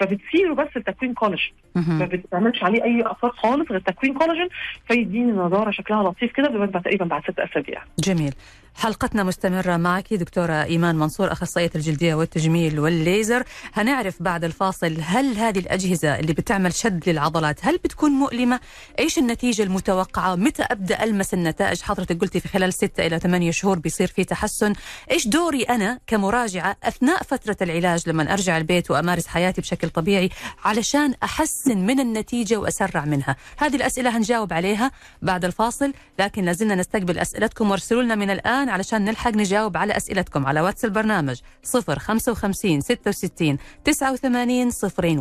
فبتسيره 0.00 0.54
بس 0.54 0.68
لتكوين 0.76 1.14
كولاجين. 1.14 1.52
ما. 1.74 2.04
بتعملش 2.12 2.62
عليه 2.64 2.84
أي 2.84 3.02
آثار 3.06 3.30
خالص 3.30 3.70
غير 3.70 3.80
تكوين 3.80 4.14
كولاجين 4.14 4.48
فيديني 4.88 5.32
نضارة 5.32 5.70
شكلها 5.70 6.02
لطيف 6.02 6.32
كده 6.32 6.48
بيبقى 6.48 6.80
تقريبا 6.80 7.04
بعد 7.04 7.22
ست 7.22 7.38
أسابيع. 7.38 7.82
جميل. 7.98 8.34
حلقتنا 8.74 9.22
مستمرة 9.22 9.76
معك 9.76 10.14
دكتورة 10.14 10.62
إيمان 10.62 10.96
منصور 10.96 11.32
أخصائية 11.32 11.70
الجلدية 11.74 12.14
والتجميل 12.14 12.80
والليزر. 12.80 13.44
هنعرف 13.74 14.22
بعد 14.22 14.44
الفاصل 14.44 14.96
هل 15.00 15.36
هذه 15.36 15.58
الأجهزة 15.58 16.18
اللي 16.18 16.32
بتعمل 16.32 16.74
شد 16.74 17.08
للعضلات 17.08 17.66
هل 17.66 17.76
بتكون 17.76 18.10
مؤلمة؟ 18.10 18.60
إيش 18.98 19.18
النتيجة 19.18 19.62
المتوقعة؟ 19.62 20.34
متى 20.34 20.62
أبدأ 20.62 21.04
ألمس 21.04 21.34
النتائج؟ 21.34 21.80
حضرتك 21.82 22.20
قلتي 22.20 22.40
في 22.40 22.48
خلال 22.48 22.72
ستة 22.72 23.06
إلى 23.06 23.18
ثمانية 23.18 23.50
شهور 23.50 23.78
بيصير 23.78 24.06
في 24.06 24.24
تحسن. 24.24 24.72
إيش 25.10 25.28
دوري 25.28 25.62
أنا 25.62 25.98
كمراجعة 26.06 26.76
أثناء 26.82 27.22
فترة 27.22 27.56
العلاج 27.62 28.08
لما 28.08 28.32
أرجع 28.32 28.56
البيت 28.56 28.90
وأمارس 28.90 29.26
حياتي 29.26 29.60
بشكل 29.60 29.90
طبيعي 29.90 30.30
علشان 30.64 31.14
أحسن 31.22 31.78
من 31.86 32.00
النتيجة 32.00 32.56
وأسرع 32.56 33.04
منها؟ 33.04 33.36
هذه 33.58 33.76
الأسئلة 33.76 34.16
هنجاوب 34.16 34.52
عليها 34.52 34.90
بعد 35.22 35.44
الفاصل 35.44 35.92
لكن 36.18 36.44
لازلنا 36.44 36.74
نستقبل 36.74 37.18
أسئلتكم 37.18 37.70
وارسلوا 37.70 38.02
لنا 38.02 38.14
من 38.14 38.30
الآن 38.30 38.63
علشان 38.68 39.04
نلحق 39.04 39.30
نجاوب 39.30 39.76
على 39.76 39.96
أسئلتكم 39.96 40.46
على 40.46 40.60
واتس 40.60 40.84
البرنامج 40.84 41.40
055 41.64 42.80
66 42.80 43.58
89 43.84 44.70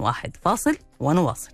01 0.04 0.38
فاصل 0.42 0.78
ونواصل. 1.00 1.50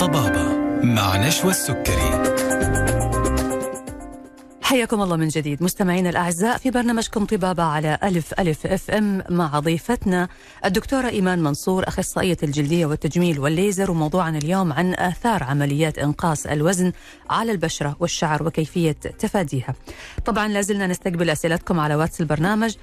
طبابة 0.00 0.56
مع 0.82 1.16
نشوى 1.16 1.50
السكري. 1.50 2.10
حياكم 4.70 5.02
الله 5.02 5.16
من 5.16 5.28
جديد. 5.28 5.62
مستمعينا 5.62 6.10
الأعزاء 6.10 6.56
في 6.58 6.70
برنامجكم 6.70 7.24
طبابة 7.24 7.62
على 7.62 7.98
ألف 8.02 8.34
ألف 8.40 8.66
FM 8.66 9.22
مع 9.30 9.58
ضيفتنا 9.60 10.28
الدكتورة 10.64 11.08
إيمان 11.08 11.42
منصور 11.42 11.88
أخصائية 11.88 12.36
الجلدية 12.42 12.86
والتجميل 12.86 13.38
والليزر 13.40 13.90
وموضوعنا 13.90 14.38
اليوم 14.38 14.72
عن 14.72 14.94
آثار 14.94 15.42
عمليات 15.42 15.98
إنقاص 15.98 16.46
الوزن 16.46 16.92
على 17.30 17.52
البشرة 17.52 17.96
والشعر 18.00 18.42
وكيفية 18.42 18.92
تفاديها. 18.92 19.74
طبعا 20.24 20.48
لازلنا 20.48 20.86
نستقبل 20.86 21.30
أسئلتكم 21.30 21.80
على 21.80 21.94
واتس 21.94 22.20
البرنامج 22.20 22.74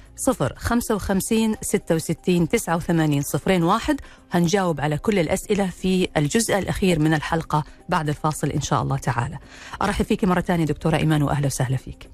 055 0.56 1.54
66 1.62 2.48
89 2.48 3.22
01 3.62 4.00
هنجاوب 4.32 4.80
على 4.80 4.98
كل 4.98 5.18
الأسئلة 5.18 5.66
في 5.66 6.08
الجزء 6.16 6.58
الأخير 6.58 6.98
من 6.98 7.14
الحلقة 7.14 7.64
بعد 7.88 8.08
الفاصل 8.08 8.48
إن 8.50 8.60
شاء 8.60 8.82
الله 8.82 8.96
تعالى. 8.96 9.38
أرحب 9.82 10.04
فيك 10.04 10.24
مرة 10.24 10.40
ثانية 10.40 10.64
دكتورة 10.64 10.96
إيمان 10.96 11.22
وأهلا 11.22 11.46
وسهلا. 11.46 11.77
فيك. 11.78 12.08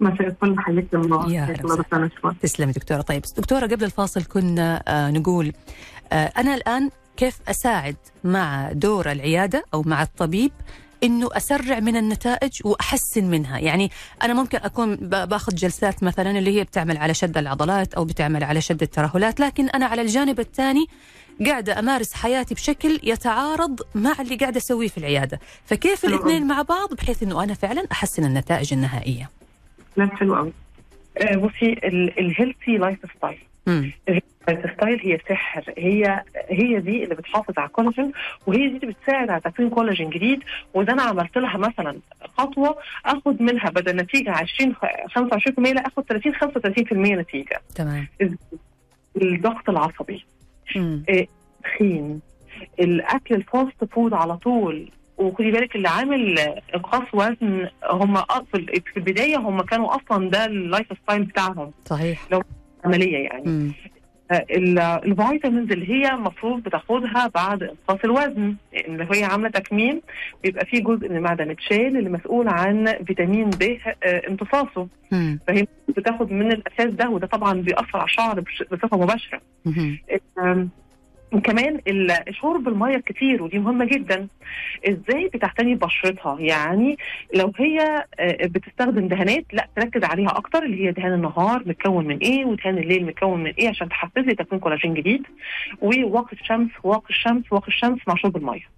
مساء 0.00 0.26
الفل 0.26 0.54
حياك 0.58 0.94
الله. 0.94 1.32
يا 1.32 1.56
الله. 1.60 2.34
تسلمي 2.42 2.72
دكتورة. 2.72 3.00
طيب 3.00 3.22
دكتورة 3.36 3.66
قبل 3.66 3.84
الفاصل 3.84 4.24
كنا 4.24 4.82
آه 4.88 5.10
نقول 5.10 5.52
آه 6.12 6.32
أنا 6.36 6.54
الآن 6.54 6.90
كيف 7.16 7.38
أساعد 7.48 7.96
مع 8.24 8.72
دور 8.72 9.12
العيادة 9.12 9.64
أو 9.74 9.82
مع 9.82 10.02
الطبيب 10.02 10.52
إنه 11.02 11.28
أسرع 11.32 11.80
من 11.80 11.96
النتائج 11.96 12.52
وأحسن 12.64 13.24
منها، 13.24 13.58
يعني 13.58 13.90
أنا 14.22 14.34
ممكن 14.34 14.58
أكون 14.58 14.96
باخذ 14.96 15.54
جلسات 15.54 16.02
مثلا 16.02 16.30
اللي 16.30 16.58
هي 16.58 16.64
بتعمل 16.64 16.96
على 16.96 17.14
شد 17.14 17.38
العضلات 17.38 17.94
أو 17.94 18.04
بتعمل 18.04 18.44
على 18.44 18.60
شد 18.60 18.82
الترهلات، 18.82 19.40
لكن 19.40 19.68
أنا 19.68 19.86
على 19.86 20.02
الجانب 20.02 20.40
الثاني 20.40 20.86
قاعدة 21.46 21.78
أمارس 21.78 22.12
حياتي 22.14 22.54
بشكل 22.54 23.00
يتعارض 23.02 23.80
مع 23.94 24.14
اللي 24.20 24.36
قاعدة 24.36 24.56
أسويه 24.58 24.88
في 24.88 24.98
العيادة، 24.98 25.40
فكيف 25.66 26.06
حلو 26.06 26.14
الاثنين 26.14 26.46
مع 26.46 26.62
بعض 26.62 26.94
بحيث 26.94 27.22
إنه 27.22 27.44
أنا 27.44 27.54
فعلا 27.54 27.84
أحسن 27.92 28.24
النتائج 28.24 28.72
النهائية؟ 28.72 29.30
لا 29.96 30.06
حلو 30.16 30.34
قوي 30.36 30.52
آه، 31.18 31.36
بصي 31.36 31.72
ال 32.18 32.76
healthy 32.78 32.98
lifestyle 33.16 33.38
ال 33.68 34.72
lifestyle 34.76 35.00
هي 35.00 35.18
سحر. 35.28 35.64
هي 35.78 36.22
هي 36.48 36.80
دي 36.80 37.04
اللي 37.04 37.14
بتحافظ 37.14 37.58
على 37.58 37.66
الكولاجين 37.66 38.12
وهي 38.46 38.68
دي 38.68 38.76
اللي 38.76 38.86
بتساعد 38.86 39.30
على 39.30 39.40
تكوين 39.40 39.70
كولاجين 39.70 40.10
جديد. 40.10 40.42
وده 40.74 40.92
أنا 40.92 41.02
عملت 41.02 41.38
لها 41.38 41.56
مثلا 41.56 41.98
خطوة 42.38 42.76
آخد 43.06 43.42
منها 43.42 43.70
بدل 43.70 43.96
نتيجة 43.96 44.30
20 44.30 44.74
25% 44.74 45.72
لا 45.72 45.86
آخد 45.86 46.02
30 46.02 46.34
35% 46.34 46.92
نتيجة. 46.92 47.60
تمام. 47.74 48.06
الضغط 49.16 49.70
العصبي. 49.70 50.24
امم 50.76 51.04
التدخين 51.08 52.20
الأكل 52.80 53.34
ال 53.34 53.44
fast 53.44 53.84
food 53.92 54.14
على 54.14 54.36
طول. 54.36 54.90
وخدي 55.18 55.50
بالك 55.50 55.76
اللي 55.76 55.88
عامل 55.88 56.38
انقاص 56.74 57.02
وزن 57.12 57.68
هم 57.90 58.16
في 58.52 58.82
في 58.92 58.96
البداية 58.96 59.36
هم 59.36 59.62
كانوا 59.62 59.96
أصلا 59.96 60.30
ده 60.30 60.44
ال 60.44 60.86
lifestyle 61.02 61.22
بتاعهم. 61.24 61.70
صحيح. 61.84 62.28
عملية 62.84 63.16
يعني. 63.18 63.44
آه، 63.46 63.48
ال- 63.48 63.72
ال 64.32 64.48
vitamins 64.48 65.72
اللي 65.72 65.88
هي 65.90 66.10
المفروض 66.14 66.62
بتاخدها 66.62 67.30
بعد 67.34 67.62
إنقاص 67.62 67.98
الوزن 68.04 68.54
اللي 68.74 69.06
هي 69.12 69.24
عاملة 69.24 69.48
تكميم 69.48 70.00
بيبقى 70.42 70.66
فيه 70.66 70.80
جزء 70.84 71.08
من 71.08 71.16
المعدة 71.16 71.44
متشال 71.44 71.96
اللي 71.96 72.10
مسؤول 72.10 72.48
عن 72.48 72.94
فيتامين 73.06 73.50
ب 73.50 73.62
آه، 74.04 74.22
امتصاصه 74.28 74.88
امم 75.12 75.38
فهي 75.48 75.66
بتاخد 75.88 76.32
من 76.32 76.52
الأساس 76.52 76.94
ده 76.94 77.08
وده 77.08 77.26
طبعا 77.26 77.52
بيأثر 77.60 77.96
على 77.98 78.04
الشعر 78.04 78.40
بصفة 78.72 78.96
مباشرة. 78.98 79.40
كمان 81.40 81.80
ال- 81.88 82.34
شرب 82.34 82.68
المية 82.68 82.96
كتير 82.98 83.42
ودي 83.42 83.58
مهمة 83.58 83.84
جدا. 83.84 84.28
إزاي 84.88 85.30
بتعتني 85.34 85.74
ببشرتها 85.74 86.40
يعني 86.40 86.98
لو 87.34 87.52
هي 87.58 88.04
آه، 88.18 88.46
بتستخدم 88.46 89.08
دهانات 89.08 89.44
لا 89.52 89.68
تركز 89.76 90.04
عليها 90.04 90.36
أكتر 90.38 90.62
اللي 90.62 90.86
هي 90.86 90.92
دهان 90.92 91.12
النهار 91.12 91.62
متكون 91.66 92.06
من 92.06 92.18
إيه 92.18 92.44
ودهان 92.44 92.78
الليل 92.78 93.06
متكون 93.06 93.42
من 93.42 93.50
إيه 93.50 93.68
عشان 93.68 93.88
تحفز 93.88 94.22
لي 94.22 94.34
تكوين 94.34 94.60
كولاجين 94.60 94.94
جديد 94.94 95.22
وواقي 95.82 96.32
الشمس 96.32 96.70
واقي 96.82 97.10
الشمس 97.10 97.44
واقي 97.52 97.68
الشمس 97.68 97.98
مع 98.08 98.14
شرب 98.16 98.36
المية. 98.36 98.74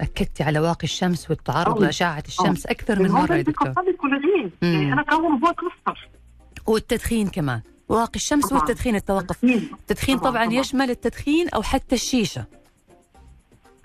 أكدتي 0.00 0.42
على 0.42 0.58
واقي 0.58 0.84
الشمس 0.84 1.30
والتعرض. 1.30 1.82
لأشعة 1.82 2.22
الشمس 2.28 2.66
أكثر 2.66 3.02
من 3.02 3.10
مرة 3.10 3.34
يا 3.36 3.42
دكتور. 3.42 3.72
الكولاجين. 3.88 4.50
يعني 4.62 4.92
أنا 4.92 5.02
كون 5.02 5.32
هو 5.32 5.52
كسر 5.54 6.08
والتدخين 6.66 7.28
كمان. 7.28 7.60
واقي 7.88 8.16
الشمس 8.16 8.46
طبعاً. 8.46 8.60
والتدخين 8.60 8.96
التوقف 8.96 9.36
تدخين. 9.36 9.70
التدخين 9.80 10.18
طبعاً،. 10.18 10.44
يشمل 10.44 10.90
التدخين 10.90 11.48
أو 11.48 11.62
حتى 11.62 11.94
الشيشة 11.94 12.44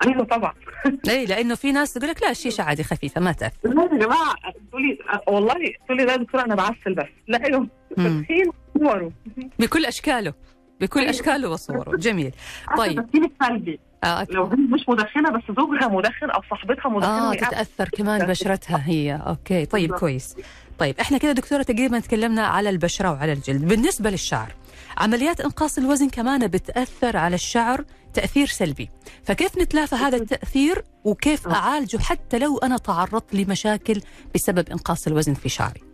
أيوه 0.06 0.24
طبعا 0.24 0.52
اي 1.08 1.26
لأنه 1.26 1.54
في 1.54 1.72
ناس 1.72 1.92
تقول 1.92 2.10
لك 2.10 2.22
لا 2.22 2.30
الشيشة 2.30 2.62
عادي 2.62 2.84
خفيفة 2.84 3.20
ما 3.20 3.32
تأثر 3.32 3.68
لا 3.68 3.82
يا 3.92 3.98
جماعة 3.98 4.34
تقولي 4.70 4.98
والله 5.28 5.54
تقولي 5.86 6.04
لا 6.04 6.12
يا 6.12 6.16
دكتورة 6.16 6.44
أنا 6.44 6.54
بعسل 6.54 6.94
بس 6.94 7.06
لا 7.28 7.44
أيوه. 7.46 7.68
التدخين 7.98 8.50
صوره 8.78 9.12
بكل 9.58 9.86
أشكاله 9.86 10.34
بكل 10.80 11.00
أيوة. 11.00 11.10
أشكاله 11.10 11.48
وصوره 11.50 11.96
جميل 11.96 12.32
طيب. 12.76 12.98
التدخين 12.98 13.24
السلبي 13.24 13.80
آه 14.04 14.26
لو 14.30 14.44
هي 14.46 14.56
مش 14.56 14.88
مدخنة 14.88 15.30
بس 15.30 15.42
زوجها 15.56 15.88
مدخن 15.88 16.30
أو 16.30 16.40
صاحبتها 16.50 16.88
مدخنة 16.88 17.30
آه 17.32 17.34
تتأثر 17.34 17.88
كمان 17.88 18.26
بشرتها 18.26 18.82
هي. 18.86 19.20
أوكي 19.26 19.66
طيب 19.66 19.82
بالضبط. 19.82 20.00
كويس. 20.00 20.36
طيب 20.78 20.98
إحنا 21.00 21.18
كده 21.18 21.32
دكتورة 21.32 21.62
تقريبا 21.62 22.00
تكلمنا 22.00 22.46
على 22.46 22.70
البشرة 22.70 23.12
وعلى 23.12 23.32
الجلد. 23.32 23.64
بالنسبة 23.68 24.10
للشعر 24.10 24.52
عمليات 24.98 25.40
إنقاص 25.40 25.78
الوزن 25.78 26.08
كمان 26.08 26.46
بتأثر 26.46 27.16
على 27.16 27.34
الشعر 27.34 27.84
تأثير 28.14 28.46
سلبي. 28.46 28.90
فكيف 29.24 29.58
نتلافى 29.58 29.94
هذا 29.96 30.16
التأثير؟ 30.16 30.84
وكيف 31.04 31.48
آه. 31.48 31.54
أعالجه 31.54 31.98
حتى 31.98 32.38
لو 32.38 32.58
أنا 32.58 32.76
تعرضت 32.76 33.34
لمشاكل 33.34 34.00
بسبب 34.34 34.68
إنقاص 34.68 35.06
الوزن 35.06 35.34
في 35.34 35.48
شعري؟ 35.48 35.93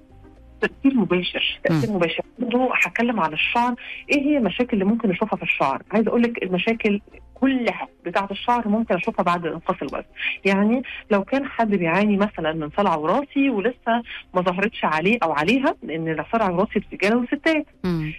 تأثير 0.61 0.95
مباشر 0.95 1.59
تأثير 1.65 1.93
مباشر. 1.93 2.23
برضه 2.39 2.71
هتكلم 2.75 3.21
عن 3.21 3.33
الشعر. 3.33 3.75
إيه 4.11 4.23
هي 4.23 4.37
المشاكل 4.39 4.73
اللي 4.73 4.85
ممكن 4.85 5.09
نشوفها 5.09 5.37
في 5.37 5.43
الشعر؟ 5.43 5.83
عايزه 5.93 6.09
أقول 6.09 6.23
لك 6.23 6.43
المشاكل 6.43 7.01
كلها 7.35 7.89
بتاعة 8.05 8.29
الشعر 8.31 8.69
ممكن 8.69 8.95
أشوفها 8.95 9.23
بعد 9.23 9.47
انقاص 9.47 9.77
الوزن 9.83 10.07
يعني 10.45 10.83
لو 11.11 11.25
كان 11.25 11.45
حد 11.47 11.71
بيعاني 11.71 12.17
مثلا 12.17 12.53
من 12.53 12.71
صلع 12.77 12.95
وراثي 12.97 13.51
ولسه 13.51 14.03
ما 14.35 14.41
ظهرتش 14.41 14.85
عليه 14.85 15.19
أو 15.23 15.33
عليها 15.33 15.75
لأن 15.83 16.21
الصلع 16.21 16.47
الوراثي 16.47 16.81
رجاله 16.93 17.17
وستات 17.17 17.67
مم. 17.85 18.13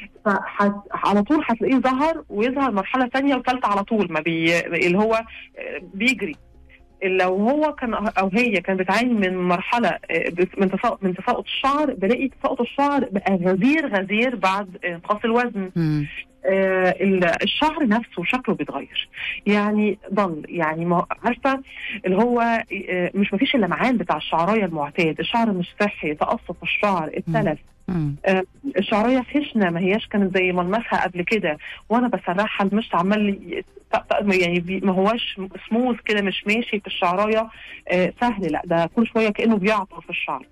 فعلى 0.59 1.23
طول 1.23 1.43
هتلاقيه 1.49 1.75
ظهر 1.77 2.23
ويظهر 2.29 2.71
مرحلة 2.71 3.07
ثانية 3.07 3.35
وثالثه 3.35 3.67
على 3.67 3.83
طول 3.83 4.07
ما 4.11 4.19
بي... 4.19 4.59
اللي 4.59 4.97
هو 4.97 5.21
بيجري. 5.93 6.35
لو 7.03 7.35
هو 7.49 7.73
كان 7.73 7.93
أو 7.93 8.29
هي 8.33 8.61
كان 8.61 8.77
بتعاني 8.77 9.13
من 9.13 9.37
مرحلة 9.37 9.89
آه، 9.89 10.33
من 10.57 10.71
تساقط 10.71 11.03
من 11.03 11.15
تساقط 11.15 11.43
الشعر 11.43 11.93
بلاقي 11.93 12.27
تساقط 12.27 12.61
الشعر 12.61 13.05
بقى 13.11 13.35
غزير 13.35 13.87
غزير 13.87 14.35
بعد 14.35 14.77
انقاص 14.85 15.19
الوزن. 15.25 15.71
آه، 15.77 16.03
الشعر 16.45 17.87
نفسه 17.87 18.23
شكله 18.23 18.55
بيتغير. 18.55 19.09
يعني 19.45 19.97
ضل 20.13 20.45
يعني 20.49 20.85
ما 20.85 21.05
عارفة؟ 21.23 21.61
اللي 22.05 22.17
هو 22.17 22.41
آه، 22.89 23.11
مش 23.15 23.33
مفيش 23.33 23.55
اللمعان 23.55 23.97
بتاع 23.97 24.17
الشعراية 24.17 24.65
المعتاد. 24.65 25.19
الشعر 25.19 25.51
مش 25.51 25.75
صحي 25.81 26.13
تقصف 26.15 26.63
الشعر 26.63 27.09
اتلف 27.13 27.59
مم. 27.87 28.15
الشعريه 28.77 29.21
خشنة 29.21 29.69
ما 29.69 29.79
هياش 29.79 30.07
كانت 30.07 30.37
زي 30.37 30.51
ملمسها 30.51 31.03
قبل 31.03 31.21
كده. 31.21 31.57
وأنا 31.89 32.07
بسرحها 32.07 32.67
المشط 32.67 32.95
عمال 32.95 33.39
يعني 34.41 34.81
ما 34.83 34.91
هواش 34.91 35.39
سموث 35.69 35.97
كده 36.05 36.21
مش 36.21 36.43
ماشي 36.47 36.79
في 36.79 36.87
الشعراية. 36.87 37.47
آه، 37.91 38.13
سهل 38.21 38.51
لا 38.51 38.61
ده 38.65 38.89
كل 38.95 39.07
شوية 39.07 39.29
كأنه 39.29 39.57
بيعطر 39.57 40.01
في 40.01 40.09
الشعر. 40.09 40.45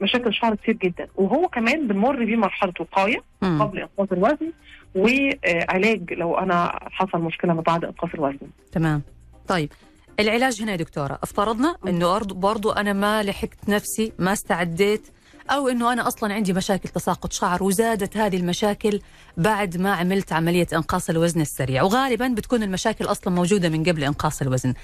مشاكل 0.00 0.26
الشعر 0.28 0.54
كتير 0.54 0.74
جدا. 0.74 1.06
وهو 1.16 1.48
كمان 1.48 1.88
بنمر 1.88 2.24
بيه 2.24 2.36
مرحلة 2.36 2.72
وقايه. 2.80 3.22
قبل 3.42 3.78
انقاص 3.78 4.12
الوزن. 4.12 4.52
وعلاج 4.94 6.12
لو 6.12 6.38
أنا 6.38 6.78
حصل 6.90 7.18
مشكلة 7.18 7.54
ما 7.54 7.60
بعد 7.60 7.84
انقاص 7.84 8.10
الوزن. 8.14 8.48
تمام. 8.72 9.02
طيب 9.48 9.72
العلاج 10.20 10.62
هنا 10.62 10.72
يا 10.72 10.76
دكتورة 10.76 11.18
افترضنا 11.22 11.76
إنه 11.88 12.18
برضو 12.18 12.70
أنا 12.70 12.92
ما 12.92 13.22
لحقت 13.22 13.68
نفسي 13.68 14.12
ما 14.18 14.32
استعديت 14.32 15.08
أو 15.50 15.68
إنه 15.68 15.92
أنا 15.92 16.08
أصلا 16.08 16.34
عندي 16.34 16.52
مشاكل 16.52 16.88
تساقط 16.88 17.32
شعر 17.32 17.62
وزادت 17.62 18.16
هذه 18.16 18.36
المشاكل 18.36 19.00
بعد 19.36 19.76
ما 19.76 19.92
عملت 19.92 20.32
عملية 20.32 20.66
إنقاص 20.72 21.10
الوزن 21.10 21.40
السريع. 21.40 21.82
وغالبا 21.82 22.28
بتكون 22.28 22.62
المشاكل 22.62 23.04
أصلا 23.04 23.34
موجودة 23.34 23.68
من 23.68 23.84
قبل 23.84 24.04
إنقاص 24.04 24.42
الوزن. 24.42 24.74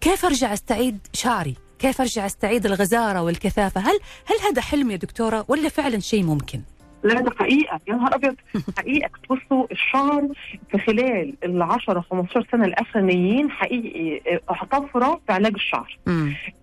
كيف 0.00 0.24
أرجع 0.24 0.52
أستعيد 0.52 0.98
شعري؟ 1.12 1.54
كيف 1.78 2.00
أرجع 2.00 2.26
أستعيد 2.26 2.66
الغزارة 2.66 3.22
والكثافة؟ 3.22 3.80
هل 3.80 3.98
هل 4.26 4.36
هذا 4.50 4.62
حلم 4.62 4.90
يا 4.90 4.96
دكتورة 4.96 5.44
ولا 5.48 5.68
فعلا 5.68 5.98
شيء 5.98 6.22
ممكن؟ 6.22 6.60
لا 7.04 7.20
ده 7.20 7.30
حقيقة. 7.38 7.80
يا 7.88 7.94
نهار 7.94 8.14
أبيض. 8.14 8.36
حقيقة. 8.78 9.10
بصوا 9.30 9.66
الشعر 9.72 10.28
في 10.70 10.78
خلال 10.78 11.34
ال 11.44 11.62
10 11.62 12.00
15 12.00 12.46
سنة 12.52 12.64
الاخرانيين 12.64 13.50
حقيقي 13.50 14.20
آه، 14.34 14.64
طفره 14.70 15.20
في 15.26 15.32
علاج 15.32 15.54
الشعر. 15.54 15.98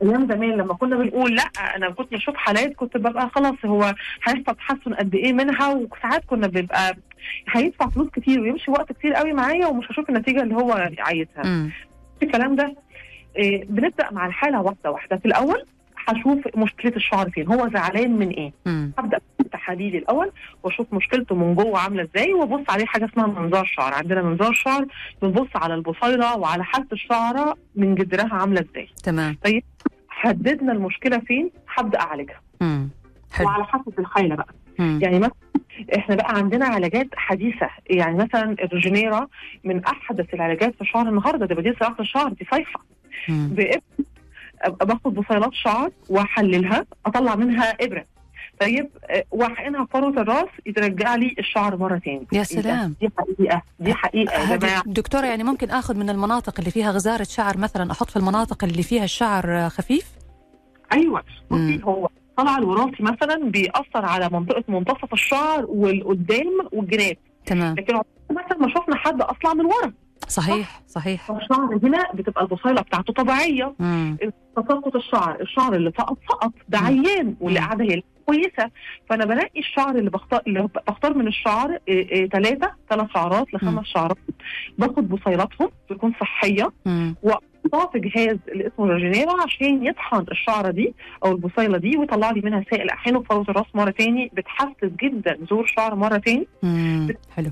أيام 0.04 0.27
زمان 0.27 0.49
لما 0.51 0.73
كنا 0.73 0.95
بنقول 0.97 1.36
لأ 1.36 1.43
أنا 1.75 1.89
كنت 1.89 2.12
بشوف 2.13 2.36
حالات 2.36 2.75
كنت 2.75 2.97
ببقى 2.97 3.30
خلاص 3.30 3.56
هو 3.65 3.84
هيحصل 4.23 4.56
تحسن 4.56 4.93
قد 4.93 5.15
إيه 5.15 5.34
منها 5.34 5.73
وساعات 5.73 6.25
كنا 6.25 6.47
بنبقى 6.47 6.95
هيدفع 7.51 7.88
فلوس 7.89 8.10
كتير 8.10 8.39
ويمشي 8.41 8.71
وقت 8.71 8.91
كتير 8.91 9.13
قوي 9.13 9.34
معايا 9.34 9.67
ومش 9.67 9.91
هشوف 9.91 10.10
النتيجة 10.10 10.41
اللي 10.43 10.56
هو 10.56 10.71
عايزها. 10.99 11.69
الكلام 12.23 12.56
ده 12.56 12.75
إيه 13.38 13.65
بنبدأ 13.65 14.12
مع 14.12 14.25
الحالة 14.27 14.62
واحدة 14.62 14.91
واحدة. 14.91 15.17
في 15.17 15.25
الأول 15.25 15.63
هشوف 16.07 16.39
مشكلة 16.57 16.95
الشعر 16.95 17.29
فين 17.29 17.47
هو 17.47 17.69
زعلان 17.73 18.11
من 18.11 18.29
إيه. 18.29 18.51
هبدأ 18.99 19.19
تحاليلي 19.51 19.97
الأول 19.97 20.31
وأشوف 20.63 20.93
مشكلته 20.93 21.35
من 21.35 21.55
جوه 21.55 21.79
عاملة 21.79 22.03
إزاي 22.03 22.33
وأبص 22.33 22.69
عليه 22.69 22.85
حاجة 22.85 23.05
اسمها 23.05 23.27
منظار 23.27 23.65
شعر. 23.65 23.93
عندنا 23.93 24.21
منظار 24.21 24.53
شعر 24.53 24.85
بنبص 25.21 25.47
على 25.55 25.73
البصيله 25.73 26.37
وعلى 26.37 26.63
حالة 26.63 26.87
الشعره 26.93 27.57
من 27.75 27.95
جذرها 27.95 28.33
عاملة 28.33 28.65
إزاي. 28.71 28.87
تمام. 29.03 29.37
حددنا 30.09 30.71
المشكلة 30.71 31.19
فين 31.19 31.51
هبدأ 31.75 31.99
أعالجها. 31.99 32.41
مم. 32.61 32.89
حلو. 33.33 33.47
وعلى 33.47 33.63
حسب 33.65 33.99
الحاله 33.99 34.35
بقى. 34.35 34.53
مم. 34.79 34.99
يعني 35.01 35.19
مثلا 35.19 35.33
إحنا 35.97 36.15
بقى 36.15 36.35
عندنا 36.37 36.65
علاجات 36.65 37.07
حديثة. 37.15 37.69
يعني 37.89 38.17
مثلا 38.17 38.55
الريجينيرا 38.63 39.27
من 39.63 39.85
أحدث 39.85 40.33
العلاجات 40.33 40.75
في 40.75 40.85
شعر 40.85 41.09
النهارده 41.09 41.45
ده 41.45 41.55
بديل 41.55 41.75
صياغه 41.79 42.01
الشعر 42.01 42.29
دي 42.33 42.47
صيحة. 42.51 42.79
باخد 44.69 45.13
بصيلات 45.13 45.54
شعر 45.54 45.91
وأحللها 46.10 46.86
أطلع 47.06 47.36
منها 47.36 47.69
إبرة. 47.82 48.06
طيب 48.60 48.89
آه، 49.10 49.24
وأحقنها 49.32 49.86
في 49.86 49.91
فروه 49.93 50.10
الراس 50.21 50.47
يترجع 50.65 51.15
لي 51.15 51.36
الشعر 51.39 51.78
مرة 51.78 51.97
تاني. 51.97 52.28
يا 52.34 52.43
سلام. 52.43 52.95
دي 53.02 53.10
حقيقة 53.17 53.62
دي 53.80 53.93
حقيقة 53.93 54.52
يا 54.52 54.56
جماعة. 54.56 54.84
دكتورة 54.86 55.26
يعني 55.26 55.43
ممكن 55.43 55.69
آخذ 55.69 55.95
من 55.97 56.10
المناطق 56.10 56.54
اللي 56.60 56.71
فيها 56.71 56.91
غزارة 56.91 57.24
شعر 57.24 57.58
مثلا 57.58 57.91
أحط 57.91 58.10
في 58.10 58.17
المناطق 58.17 58.63
اللي 58.63 58.84
فيها 58.84 59.04
الشعر 59.04 59.69
خفيف؟ 59.69 60.06
أيوه. 60.93 61.24
بصي 61.52 61.82
هو 61.84 62.10
الطلع 62.30 62.58
الوراثي 62.58 63.04
مثلا 63.04 63.39
بيأثر 63.43 64.06
على 64.06 64.30
منطقة 64.30 64.63
منتصف 64.67 65.13
الشعر 65.13 65.65
والقدام 65.65 66.67
والجناب. 66.71 67.15
تمام. 67.45 67.76
لكن 67.76 67.95
مثلا 68.32 68.58
ما 68.58 68.69
شفنا 68.69 68.95
حد 68.95 69.21
اصلع 69.21 69.54
من 69.54 69.65
ورا. 69.65 69.93
صحيح 70.32 70.82
صحيح 70.88 71.22
فالشعر 71.28 71.80
هنا 71.84 72.08
بتبقى 72.13 72.41
البصيلة 72.44 72.82
بتاعته 72.82 73.13
طبيعية 73.13 73.74
مم. 73.80 74.17
تساقط 74.56 74.96
الشعر 74.96 75.41
الشعر 75.41 75.76
اللي 75.76 75.91
سقط 75.98 76.17
سقط 76.30 76.52
ده. 76.70 76.78
عيان 76.80 77.36
واللي. 77.39 77.60
قاعدة 77.60 77.84
هي 77.84 78.02
كويسة 78.26 78.72
فأنا 79.10 79.26
بنقي 79.26 79.60
الشعر 79.60 79.96
اللي 79.96 80.10
بختار 80.10 80.41
اللي 80.48 80.70
بختار 80.88 81.13
من 81.13 81.28
الشعر 81.28 81.78
ثلاثة 82.34 82.72
ثلاث 82.89 83.08
شعرات. 83.13 83.54
لخمس 83.54 83.86
شعرات 83.86 84.17
باخد 84.78 85.10
بصيلاتهم 85.10 85.70
تكون 85.89 86.13
صحية 86.22 86.72
في 87.91 88.00
جهاز 88.00 88.38
اللي 88.47 88.67
اسمه 88.67 88.86
الريجينيرا 88.86 89.41
عشان 89.43 89.86
يطحن 89.86 90.26
الشعرة 90.32 90.71
دي 90.71 90.93
أو 91.26 91.32
البصيلة 91.32 91.78
دي 91.78 91.97
ويطلع 91.97 92.32
لي 92.32 92.41
منها 92.41 92.65
سائل 92.71 92.89
أحيانا 92.89 93.19
في 93.19 93.26
فروه 93.26 93.45
الرأس 93.50 93.65
مرة 93.74 93.89
تاني 93.91 94.32
بتحفز 94.34 94.89
جدا 95.04 95.38
ظهور 95.50 95.65
شعر 95.65 95.95
مرة 95.95 96.17
تاني. 96.17 96.47
حلو. 97.36 97.52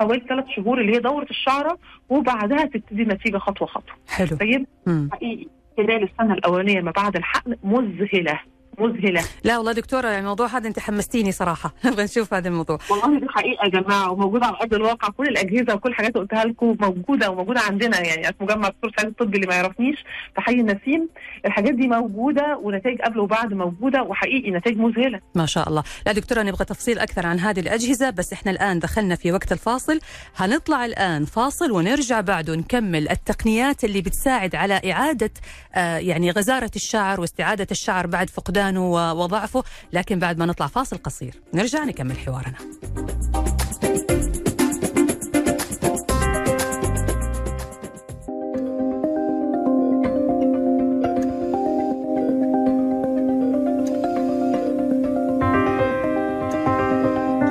حوالي 0.00 0.24
ثلاث 0.28 0.44
شهور 0.56 0.80
اللي 0.80 0.94
هي 0.94 0.98
دورة 0.98 1.26
الشعرة 1.30 1.78
وبعدها 2.08 2.64
تبتدي 2.64 3.02
النتيجه 3.02 3.38
خطوة 3.38 3.68
خطوة. 3.68 3.94
حلو. 4.08 4.36
طيب. 4.36 4.66
حقيقي. 5.12 5.46
خلال 5.76 6.02
السنة 6.02 6.34
الأولانية 6.34 6.80
ما 6.80 6.90
بعد 6.90 7.16
الحقن 7.16 7.56
مذهلة. 7.64 8.40
مذهلة. 8.78 9.22
لا 9.44 9.58
والله 9.58 9.72
دكتورة 9.72 10.08
يعني 10.08 10.20
الموضوع 10.20 10.46
هذا 10.46 10.68
أنت 10.68 10.78
حمستيني 10.78 11.32
صراحة. 11.32 11.74
نبغى 11.84 12.04
نشوف 12.04 12.34
هذا 12.34 12.48
الموضوع. 12.48 12.78
والله 12.90 13.20
دي 13.20 13.26
حقيقة 13.28 13.64
يا 13.64 13.68
جماعة 13.68 14.10
وموجودة 14.10 14.46
على 14.46 14.56
أرض 14.62 14.74
الواقع. 14.74 15.08
كل 15.08 15.24
الأجهزة 15.28 15.74
وكل 15.74 15.90
الحاجات 15.90 16.16
اللي 16.16 16.20
قلتها 16.26 16.44
لكم 16.44 16.76
موجودة 16.80 17.30
وموجودة 17.30 17.60
عندنا 17.60 18.00
يعني 18.00 18.22
في 18.22 18.44
مجمع 18.44 18.68
دكتور 18.68 18.90
سعيد 18.96 19.08
الطبي 19.08 19.36
اللي 19.36 19.46
ما 19.46 19.54
يعرفنيش 19.54 20.04
في 20.34 20.40
حي 20.40 20.52
النسيم. 20.52 21.08
الحاجات 21.46 21.74
دي 21.74 21.88
موجودة 21.88 22.56
ونتائج 22.62 23.00
قبل 23.00 23.18
وبعد 23.18 23.54
موجودة 23.54 24.02
وحقيقي 24.02 24.50
نتائج 24.50 24.78
مذهلة. 24.78 25.20
ما 25.34 25.46
شاء 25.46 25.68
الله. 25.68 25.82
لا 26.06 26.12
دكتورة 26.12 26.42
نبغى 26.42 26.64
تفصيل 26.64 26.98
أكثر 26.98 27.26
عن 27.26 27.40
هذه 27.40 27.60
الأجهزة 27.60 28.10
بس 28.10 28.32
إحنا 28.32 28.50
الآن 28.50 28.78
دخلنا 28.78 29.14
في 29.14 29.32
وقت 29.32 29.52
الفاصل. 29.52 30.00
هنطلع 30.36 30.84
الآن 30.84 31.24
فاصل 31.24 31.70
ونرجع 31.72 32.20
بعده 32.20 32.54
نكمل 32.56 33.08
التقنيات 33.08 33.84
اللي 33.84 34.00
بتساعد 34.00 34.54
على 34.54 34.80
إعادة 34.92 35.30
آه 35.74 35.98
يعني 35.98 36.30
غزارة 36.30 36.70
الشعر 36.76 37.20
واستعادة 37.20 37.66
الشعر 37.70 38.06
بعد 38.06 38.30
فقدانه 38.30 38.63
و- 38.70 39.12
وضعفه. 39.12 39.64
لكن 39.92 40.18
بعد 40.18 40.38
ما 40.38 40.46
نطلع 40.46 40.66
فاصل 40.66 40.98
قصير 40.98 41.40
نرجع 41.54 41.84
نكمل 41.84 42.18
حوارنا. 42.18 42.54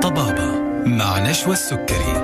طبابة 0.02 0.58
مع 0.86 1.18
نشوى 1.30 1.52
السكري. 1.52 2.14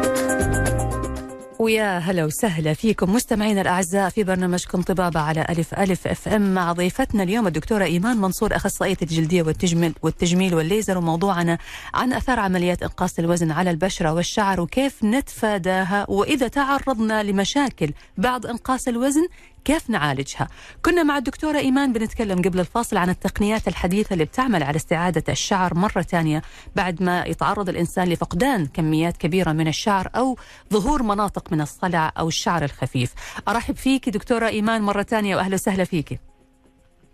ويا 1.71 1.99
هلا 1.99 2.25
وسهلا 2.25 2.75
فيكم. 2.75 3.15
مستمعينا 3.15 3.61
الأعزاء 3.61 4.09
في 4.09 4.25
برنامجكم 4.25 4.83
طبابة 4.83 5.21
على 5.21 5.47
ألف 5.49 5.75
ألف 5.75 6.07
أف 6.07 6.29
إم 6.29 6.55
مع 6.55 6.73
ضيفتنا 6.73 7.23
اليوم 7.23 7.47
الدكتورة 7.47 7.85
إيمان 7.85 8.17
منصور 8.17 8.57
أخصائية 8.57 8.97
الجلدية 9.03 9.43
والتجميل 9.43 9.95
والتجميل 10.03 10.55
والليزر 10.55 10.99
وموضوعنا 10.99 11.59
عن 11.95 12.13
أثار 12.13 12.41
عمليات 12.41 12.83
إنقاص 12.83 13.19
الوزن 13.19 13.51
على 13.51 13.71
البشرة 13.71 14.13
والشعر 14.13 14.61
وكيف 14.61 15.05
نتفاداها 15.05 16.11
وإذا 16.11 16.49
تعرضنا 16.49 17.23
لمشاكل 17.23 17.93
بعد 18.19 18.47
إنقاص 18.47 18.89
الوزن 18.89 19.29
كيف 19.65 19.91
نعالجها؟ 19.91 20.49
كنا 20.85 21.03
مع 21.03 21.19
الدكتورة 21.19 21.59
إيمان 21.59 21.93
بنتكلم 21.93 22.43
قبل 22.43 22.61
الفاصل 22.61 22.97
عن 22.97 23.11
التقنيات 23.11 23.69
الحديثة 23.69 24.13
اللي 24.13 24.25
بتعمل 24.25 24.63
على 24.63 24.77
استعادة 24.77 25.25
الشعر 25.29 25.75
مرة 25.75 26.03
ثانية 26.03 26.43
بعد 26.77 27.03
ما 27.03 27.25
يتعرض 27.25 27.69
الإنسان 27.69 28.09
لفقدان 28.09 28.67
كميات 28.67 29.17
كبيرة 29.17 29.53
من 29.53 29.69
الشعر 29.69 30.11
أو 30.17 30.37
ظهور 30.73 31.03
مناطق 31.03 31.53
من 31.53 31.61
الصلع 31.61 32.13
أو 32.19 32.29
الشعر 32.29 32.65
الخفيف 32.65 33.13
أرحب 33.49 33.77
فيك 33.77 34.09
دكتورة 34.09 34.49
إيمان 34.49 34.83
مرة 34.83 35.03
ثانية 35.03 35.37
وأهلا 35.37 35.55
وسهلا 35.55 35.85
فيك 35.85 36.30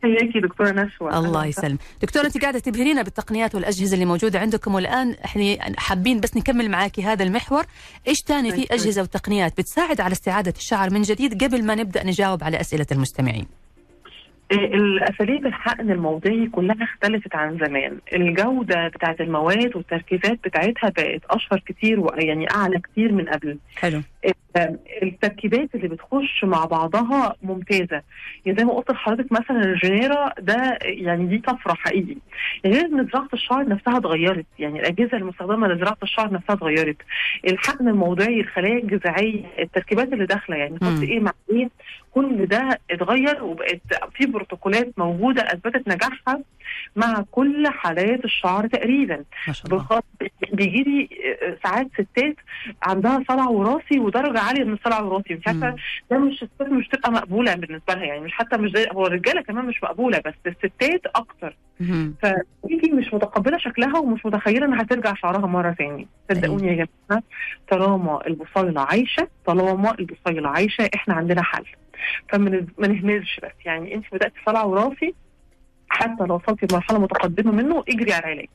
حياكي 0.03 0.41
دكتورة 0.41 0.71
نشوى. 0.71 1.11
الله 1.19 1.47
يسلم. 1.47 1.79
دكتورة 2.03 2.27
أنت 2.27 2.43
قاعدة 2.43 2.59
تبهرينا 2.59 3.03
بالتقنيات 3.03 3.55
والأجهزة 3.55 3.95
اللي 3.95 4.05
موجودة 4.05 4.39
عندكم 4.39 4.75
والآن. 4.75 5.17
إحنا 5.25 5.57
حابين 5.79 6.21
بس 6.21 6.37
نكمل 6.37 6.71
معاكي 6.71 7.03
هذا 7.03 7.25
المحور. 7.25 7.65
إيش 8.09 8.23
تاني 8.23 8.53
في 8.53 8.67
أجهزة 8.71 9.03
وتقنيات 9.03 9.53
بتساعد 9.59 10.01
على 10.01 10.13
استعادة 10.13 10.55
الشعر 10.57 10.91
من 10.91 11.03
جديد 11.03 11.45
قبل 11.45 11.65
ما 11.65 11.75
نبدأ 11.75 12.05
نجاوب 12.05 12.45
على 12.45 12.61
أسئلة 12.61 12.87
المستمعين؟ 12.93 13.47
إيه، 14.53 14.75
الأساليب 14.75 15.47
الحقن 15.47 15.91
الموضعي 15.91 16.49
كلها 16.53 16.77
اختلفت 16.85 17.35
عن 17.35 17.59
زمان. 17.59 17.99
الجودة 18.13 18.89
بتاعت 18.89 19.21
المواد 19.21 19.77
والتركيزات 19.77 20.39
بتاعتها 20.45 20.91
بقت 20.91 21.21
أشهر 21.31 21.63
كتير 21.67 22.01
ويعني 22.01 22.51
أعلى 22.51 22.81
كتير 22.81 23.13
من 23.13 23.29
قبل. 23.29 23.59
حلو. 23.77 24.03
التركيبات 25.03 25.75
اللي 25.75 25.89
بتخش 25.89 26.45
مع 26.45 26.65
بعضها 26.65 27.35
ممتازة. 27.43 28.03
يعني 28.47 28.59
زي 28.59 28.65
ما 28.65 28.73
قلت 28.73 28.91
لحضرتك 28.91 29.33
مثلا 29.33 29.65
الجنيرا 29.65 30.33
ده 30.39 30.79
يعني 30.83 31.27
دي 31.27 31.39
طفرة 31.39 31.75
حقيقي. 31.75 32.17
غير 32.67 32.85
إن 32.87 33.09
زراعة 33.13 33.29
الشعر 33.35 33.69
نفسها 33.69 33.97
اتغيرت. 33.99 34.47
يعني 34.59 34.81
الأجهزة 34.81 35.17
المستخدمة 35.17 35.69
لزراعة 35.69 35.97
الشعر 36.03 36.33
نفسها 36.33 36.55
اتغيرت. 36.57 36.97
الحقن 37.47 37.89
الموضعي 37.89 38.41
الخلايا 38.41 38.79
الجذعية 38.79 39.45
التركيبات 39.59 40.13
اللي 40.13 40.27
داخلة 40.27 40.57
يعني. 40.57 40.75
نحط 40.75 41.03
إيه 41.03 41.21
مع 41.21 41.33
إيه 41.51 41.69
كل 42.11 42.47
ده 42.47 42.81
اتغير 42.91 43.45
وبقت 43.45 43.81
في 44.15 44.27
بروتوكولات 44.27 44.89
موجودة 44.99 45.43
أثبتت 45.43 45.89
نجاحها. 45.89 46.41
مع 46.97 47.25
كل 47.31 47.69
حالات 47.69 48.25
الشعر 48.25 48.67
تقريبا. 48.67 49.25
بيجي 50.53 50.83
لي 50.83 51.09
ساعات 51.63 51.87
ستات 51.95 52.37
عندها 52.83 53.25
صلع 53.29 53.49
وراثي 53.49 53.99
ودرجة 53.99 54.41
عالية 54.41 54.65
من 54.65 54.73
الصلع 54.73 54.99
الوراثي. 54.99 55.35
مش 55.35 55.47
عارفة. 55.47 55.77
ده 56.11 56.19
مش 56.19 56.43
الستات 56.43 56.69
مش 56.69 56.89
تبقى 56.89 57.13
مقبولة 57.13 57.55
بالنسبة 57.55 57.95
لها. 57.95 58.05
يعني 58.05 58.21
مش 58.21 58.33
حتى 58.33 58.57
مش 58.57 58.71
زي 58.71 58.87
هو 58.93 59.07
الرجالة 59.07 59.41
كمان 59.43 59.65
مش 59.65 59.83
مقبولة 59.83 60.19
بس 60.27 60.35
الستات 60.47 61.01
أكتر. 61.15 61.57
فتيجي 62.23 62.91
مش 62.93 63.15
متقبلة 63.15 63.59
شكلها 63.59 63.99
ومش 63.99 64.27
متخيلة 64.27 64.67
إنها 64.67 64.83
هترجع 64.83 65.15
شعرها 65.15 65.47
مرة 65.47 65.73
ثانية 65.73 66.05
صدقوني 66.33 66.67
يا 66.69 66.73
جماعة 67.09 67.23
طالما 67.71 68.27
البصيله 68.27 68.81
عايشة 68.81 69.29
طالما 69.47 69.95
البصيله 69.99 70.49
عايشة 70.49 70.91
إحنا 70.95 71.15
عندنا 71.15 71.43
حل. 71.43 71.65
فما 72.29 72.67
ما 72.79 72.87
نهملش 72.89 73.41
بس. 73.43 73.53
يعني 73.65 73.95
انت 73.95 74.05
بدات 74.13 74.33
صلع 74.47 74.63
وراثي 74.65 75.15
حتى 75.97 76.25
لو 76.25 76.35
وصلتي 76.35 76.67
لمرحله 76.71 76.99
متقدمة 76.99 77.53
منه 77.53 77.85
اجري 77.89 78.13
على 78.13 78.25
العلاج. 78.25 78.49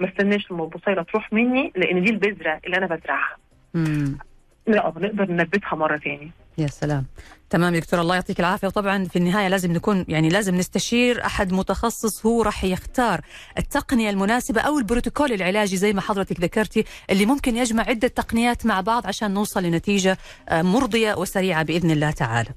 ما 0.00 0.08
استناش 0.08 0.50
لما 0.50 0.64
البصيلة 0.64 1.02
تروح 1.02 1.32
مني 1.32 1.72
لأن 1.76 2.02
دي 2.02 2.10
البذرة 2.10 2.60
اللي 2.66 2.76
أنا 2.76 2.86
بزرعها. 2.86 3.36
لا 4.66 4.92
نقدر 4.96 5.30
ننبتها 5.30 5.76
مرة 5.76 5.96
ثاني 5.96 6.30
يا 6.58 6.66
سلام. 6.66 7.04
تمام 7.50 7.74
يا 7.74 7.80
دكتور 7.80 8.00
الله 8.00 8.14
يعطيك 8.14 8.40
العافية. 8.40 8.66
وطبعا 8.66 9.04
في 9.04 9.16
النهاية 9.16 9.48
لازم 9.48 9.72
نكون 9.72 10.04
يعني 10.08 10.28
لازم 10.28 10.54
نستشير 10.54 11.26
أحد 11.26 11.52
متخصص 11.52 12.26
هو 12.26 12.42
راح 12.42 12.64
يختار 12.64 13.20
التقنية 13.58 14.10
المناسبة 14.10 14.60
أو 14.60 14.78
البروتوكول 14.78 15.32
العلاجي 15.32 15.76
زي 15.76 15.92
ما 15.92 16.00
حضرتك 16.00 16.40
ذكرتي 16.40 16.84
اللي 17.10 17.26
ممكن 17.26 17.56
يجمع 17.56 17.82
عدة 17.82 18.08
تقنيات 18.08 18.66
مع 18.66 18.80
بعض 18.80 19.06
عشان 19.06 19.34
نوصل 19.34 19.62
لنتيجة 19.62 20.18
آه، 20.48 20.62
مرضية 20.62 21.14
وسريعة 21.14 21.62
بإذن 21.62 21.90
الله 21.90 22.10
تعالى. 22.10 22.48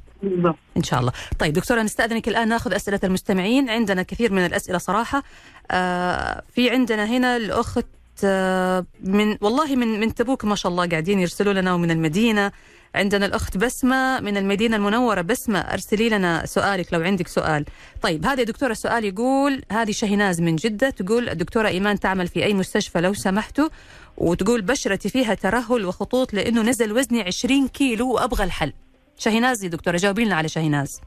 إن 0.78 0.84
شاء 0.84 1.00
الله. 1.00 1.12
طيب 1.40 1.54
دكتورة 1.54 1.82
نستأذنك 1.82 2.28
الآن 2.28 2.48
نأخذ 2.48 2.74
أسئلة 2.74 3.00
المستمعين. 3.04 3.70
عندنا 3.70 4.04
كثير 4.04 4.34
من 4.34 4.46
الأسئلة 4.46 4.78
صراحة. 4.78 5.24
آه 5.72 6.44
في 6.54 6.70
عندنا 6.70 7.06
هنا 7.06 7.38
الأخت 7.38 7.86
آه 8.24 8.86
من 9.04 9.38
والله 9.42 9.76
من 9.76 10.00
من 10.00 10.14
تبوك 10.14 10.46
ما 10.46 10.56
شاء 10.56 10.72
الله 10.72 10.88
قاعدين 10.88 11.20
يرسلوا 11.20 11.54
لنا 11.54 11.74
ومن 11.74 11.92
المدينة. 11.92 12.52
عندنا 12.96 13.26
الأخت 13.26 13.58
بسمة 13.58 14.20
من 14.20 14.38
المدينة 14.38 14.76
المنورة. 14.76 15.22
بسمة 15.22 15.60
أرسلي 15.60 16.10
لنا 16.10 16.46
سؤالك 16.46 16.94
لو 16.94 17.02
عندك 17.02 17.28
سؤال. 17.28 17.66
طيب 18.02 18.26
هذا 18.26 18.40
يا 18.40 18.46
دكتورة 18.46 18.72
السؤال 18.72 19.06
يقول 19.06 19.62
هذه 19.72 19.92
شهناز 19.92 20.42
من 20.42 20.56
جدة. 20.56 20.90
تقول 20.90 21.30
الدكتوره 21.30 21.68
إيمان 21.68 22.00
تعمل 22.00 22.28
في 22.28 22.44
أي 22.44 22.54
مستشفى 22.54 23.02
لو 23.02 23.14
سمحتوا؟ 23.14 23.70
وتقول 24.18 24.62
بشرتي 24.62 25.10
فيها 25.10 25.34
ترهل 25.34 25.86
وخطوط 25.86 26.34
لأنه 26.34 26.62
نزل 26.62 26.92
وزني 26.92 27.22
20 27.22 27.68
كيلو 27.68 28.12
وأبغى 28.14 28.44
الحل. 28.44 28.74
شهناز 29.18 29.64
يا 29.64 29.70
دكتورة 29.70 29.98
جاوبي 29.98 30.26
لنا 30.26 30.36
على 30.36 30.48
شهناز. 30.48 31.02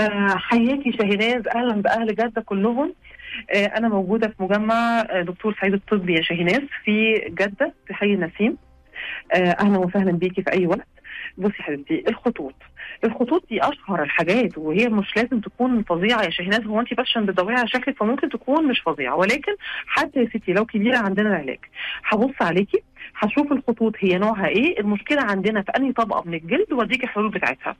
آه، 0.00 0.34
حياكي 0.36 0.92
شاهناز 0.98 1.42
أهلا 1.54 1.82
بأهل 1.82 2.14
جدة 2.14 2.42
كلهم. 2.42 2.94
آه، 3.54 3.64
أنا 3.66 3.88
موجودة 3.88 4.28
في 4.28 4.42
مجمع 4.42 5.00
آه، 5.00 5.22
دكتور 5.22 5.56
سعيد 5.60 5.74
الطبي 5.74 6.14
يا 6.14 6.22
شاهناز 6.22 6.62
في 6.84 7.14
جدة 7.28 7.74
في 7.86 7.94
حي 7.94 8.14
النسيم. 8.14 8.56
أهلا 9.34 9.78
وسهلا 9.78 10.12
بيكي 10.12 10.42
في 10.42 10.52
أي 10.52 10.66
وقت. 10.66 10.86
بصي 11.40 11.62
حبيبتي 11.62 12.04
الخطوط. 12.08 12.54
الخطوط 13.04 13.48
دي 13.50 13.60
أشهر 13.62 14.02
الحاجات 14.02 14.58
وهي 14.58 14.88
مش 14.88 15.16
لازم 15.16 15.40
تكون 15.40 15.82
فظيعة 15.82 16.22
يا 16.22 16.30
شاهناز 16.30 16.60
هو 16.60 16.80
انت 16.80 16.94
بس 16.94 17.18
بتدوري 17.18 17.54
على 17.54 17.68
شكلك 17.68 17.96
فممكن 17.96 18.28
تكون 18.28 18.66
مش 18.68 18.80
فظيعة. 18.80 19.16
ولكن 19.16 19.52
حتى 19.86 20.20
يا 20.20 20.28
ستي 20.28 20.52
لو 20.52 20.66
كبيرة 20.66 20.98
عندنا 20.98 21.28
العلاج 21.28 21.58
هبص 22.04 22.34
عليكي 22.40 22.82
هشوف 23.16 23.52
الخطوط 23.52 23.94
هي 23.98 24.18
نوعها 24.18 24.46
إيه. 24.46 24.80
المشكلة 24.80 25.22
عندنا 25.22 25.62
في 25.62 25.72
أنهي 25.76 25.92
طبقة 25.92 26.22
من 26.26 26.34
الجلد 26.34 26.72
وأديكي 26.72 27.04
الحلول 27.04 27.30
بتاعتها. 27.30 27.76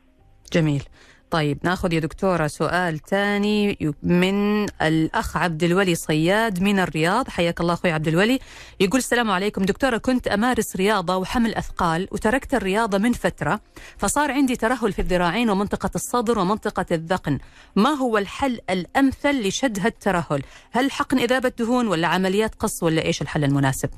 جميل. 0.52 0.82
طيب 1.30 1.58
ناخذ 1.62 1.92
يا 1.92 2.00
دكتورة 2.00 2.46
سؤال 2.46 2.98
ثاني 2.98 3.78
من 4.02 4.66
الأخ 4.82 5.36
عبد 5.36 5.62
الولي 5.62 5.94
صياد 5.94 6.62
من 6.62 6.78
الرياض. 6.78 7.28
حياك 7.28 7.60
الله 7.60 7.74
أخوي 7.74 7.92
عبد 7.92 8.08
الولي. 8.08 8.38
يقول 8.80 8.98
السلام 8.98 9.30
عليكم. 9.30 9.62
دكتورة 9.62 9.96
كنت 9.98 10.28
أمارس 10.28 10.76
رياضة 10.76 11.16
وحمل 11.16 11.54
أثقال 11.54 12.08
وتركت 12.12 12.54
الرياضة 12.54 12.98
من 12.98 13.12
فترة 13.12 13.60
فصار 13.98 14.30
عندي 14.30 14.56
ترهل 14.56 14.92
في 14.92 14.98
الذراعين 14.98 15.50
ومنطقة 15.50 15.90
الصدر 15.94 16.38
ومنطقة 16.38 16.86
الذقن. 16.92 17.38
ما 17.76 17.90
هو 17.90 18.18
الحل 18.18 18.60
الأمثل 18.70 19.46
لشد 19.46 19.78
هالترهل؟ 19.78 20.42
هل 20.72 20.90
حقن 20.90 21.18
إذابة 21.18 21.52
دهون 21.58 21.86
ولا 21.88 22.08
عمليات 22.08 22.54
قص 22.54 22.82
ولا 22.82 23.04
إيش 23.04 23.22
الحل 23.22 23.44
المناسب؟ 23.44 23.90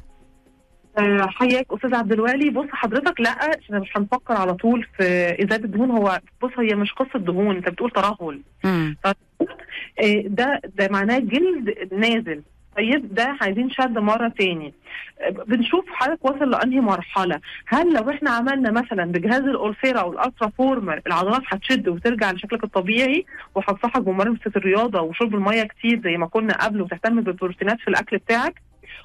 حياك 1.29 1.67
أستاذ 1.73 1.95
عبد 1.95 2.13
الوالي. 2.13 2.51
بص 2.51 2.67
حضرتك 2.71 3.21
لا 3.21 3.31
إحنا 3.31 3.79
مش 3.79 3.97
هنفكر 3.97 4.35
على 4.35 4.55
طول 4.55 4.87
في 4.97 5.03
إزالة 5.45 5.65
الدهون. 5.65 5.91
هو 5.91 6.21
بص 6.43 6.51
هي 6.59 6.75
مش 6.75 6.93
قصة 6.93 7.19
دهون 7.19 7.57
أنت 7.57 7.69
بتقول 7.69 7.91
ترهل. 7.91 8.41
آه، 10.01 10.23
ده 10.27 10.61
ده 10.79 10.89
معناه 10.91 11.19
جلد 11.19 11.93
نازل. 11.93 12.43
طيب 12.77 13.15
ده 13.15 13.37
عايزين 13.41 13.71
شد 13.71 13.99
مرة 13.99 14.29
تاني. 14.29 14.75
بنشوف 15.47 15.85
حضرتك 15.89 16.25
واصل 16.25 16.51
لأنهي 16.51 16.81
مرحلة. 16.81 17.41
هل 17.67 17.93
لو 17.95 18.11
إحنا 18.11 18.31
عملنا 18.31 18.71
مثلا 18.71 19.05
بجهاز 19.05 19.41
الاورثيرا 19.43 20.01
أو 20.01 20.13
الألترا 20.13 20.49
فورمر 20.49 21.01
العضلات 21.07 21.43
هتشد 21.47 21.89
وترجع 21.89 22.31
لشكلك 22.33 22.65
الطبيعي؟ 22.65 23.25
وهنصحك 23.55 24.01
بممارسة 24.03 24.51
الرياضة 24.57 25.01
وشرب 25.01 25.35
المية 25.35 25.63
كتير 25.63 26.01
زي 26.05 26.17
ما 26.17 26.27
كنا 26.27 26.65
قبل 26.65 26.83
وتهتم 26.83 27.21
بالبروتينات 27.21 27.81
في 27.81 27.89
الأكل 27.89 28.19
بتاعك؟ 28.19 28.63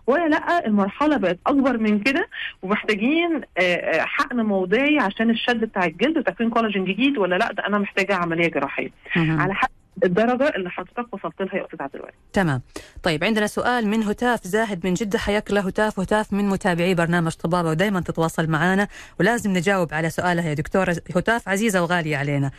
ولا 0.08 0.28
لا 0.28 0.66
المرحلة 0.68 1.18
بقت 1.18 1.40
أكبر 1.48 1.78
من 1.78 2.00
كده 2.00 2.28
ومحتاجين 2.62 3.42
آه، 3.58 3.62
آه، 3.62 4.02
حقن 4.06 4.42
موضعي 4.46 5.00
عشان 5.00 5.30
الشد 5.30 5.60
بتاع 5.60 5.86
الجلد 5.86 6.18
وتكوين 6.18 6.50
كولاجين 6.50 6.86
جديد 6.86 7.18
ولا 7.18 7.36
لا 7.36 7.52
ده 7.52 7.68
أنا 7.68 7.78
محتاجة 7.78 8.16
عملية 8.16 8.48
جراحية. 8.48 8.90
على 9.16 9.54
حسب 9.56 9.77
الدرجة 10.04 10.50
اللي 10.56 10.70
حضرتك 10.70 11.14
وصلت 11.14 11.42
لها 11.42 11.56
يا 11.56 11.66
أستاذ 11.66 11.82
عبد 11.82 11.96
الوهاب. 11.96 12.14
تمام. 12.34 12.62
طيب 13.04 13.24
عندنا 13.24 13.48
سؤال 13.48 13.88
من 13.88 14.04
هتاف 14.04 14.48
زاهد 14.48 14.86
من 14.86 14.94
جدة. 14.94 15.20
حياك 15.20 15.50
الله 15.50 15.62
هتاف. 15.62 16.00
هتاف 16.00 16.34
من 16.34 16.50
متابعي 16.50 16.96
برنامج 16.96 17.32
طبابة 17.32 17.70
ودائما 17.70 18.00
تتواصل 18.00 18.48
معنا 18.48 18.88
ولازم 19.20 19.54
نجاوب 19.54 19.94
على 19.94 20.10
سؤالها 20.10 20.50
يا 20.50 20.54
دكتورة. 20.54 20.96
هتاف 21.16 21.50
عزيزة 21.50 21.82
وغالية 21.82 22.18
علينا. 22.18 22.52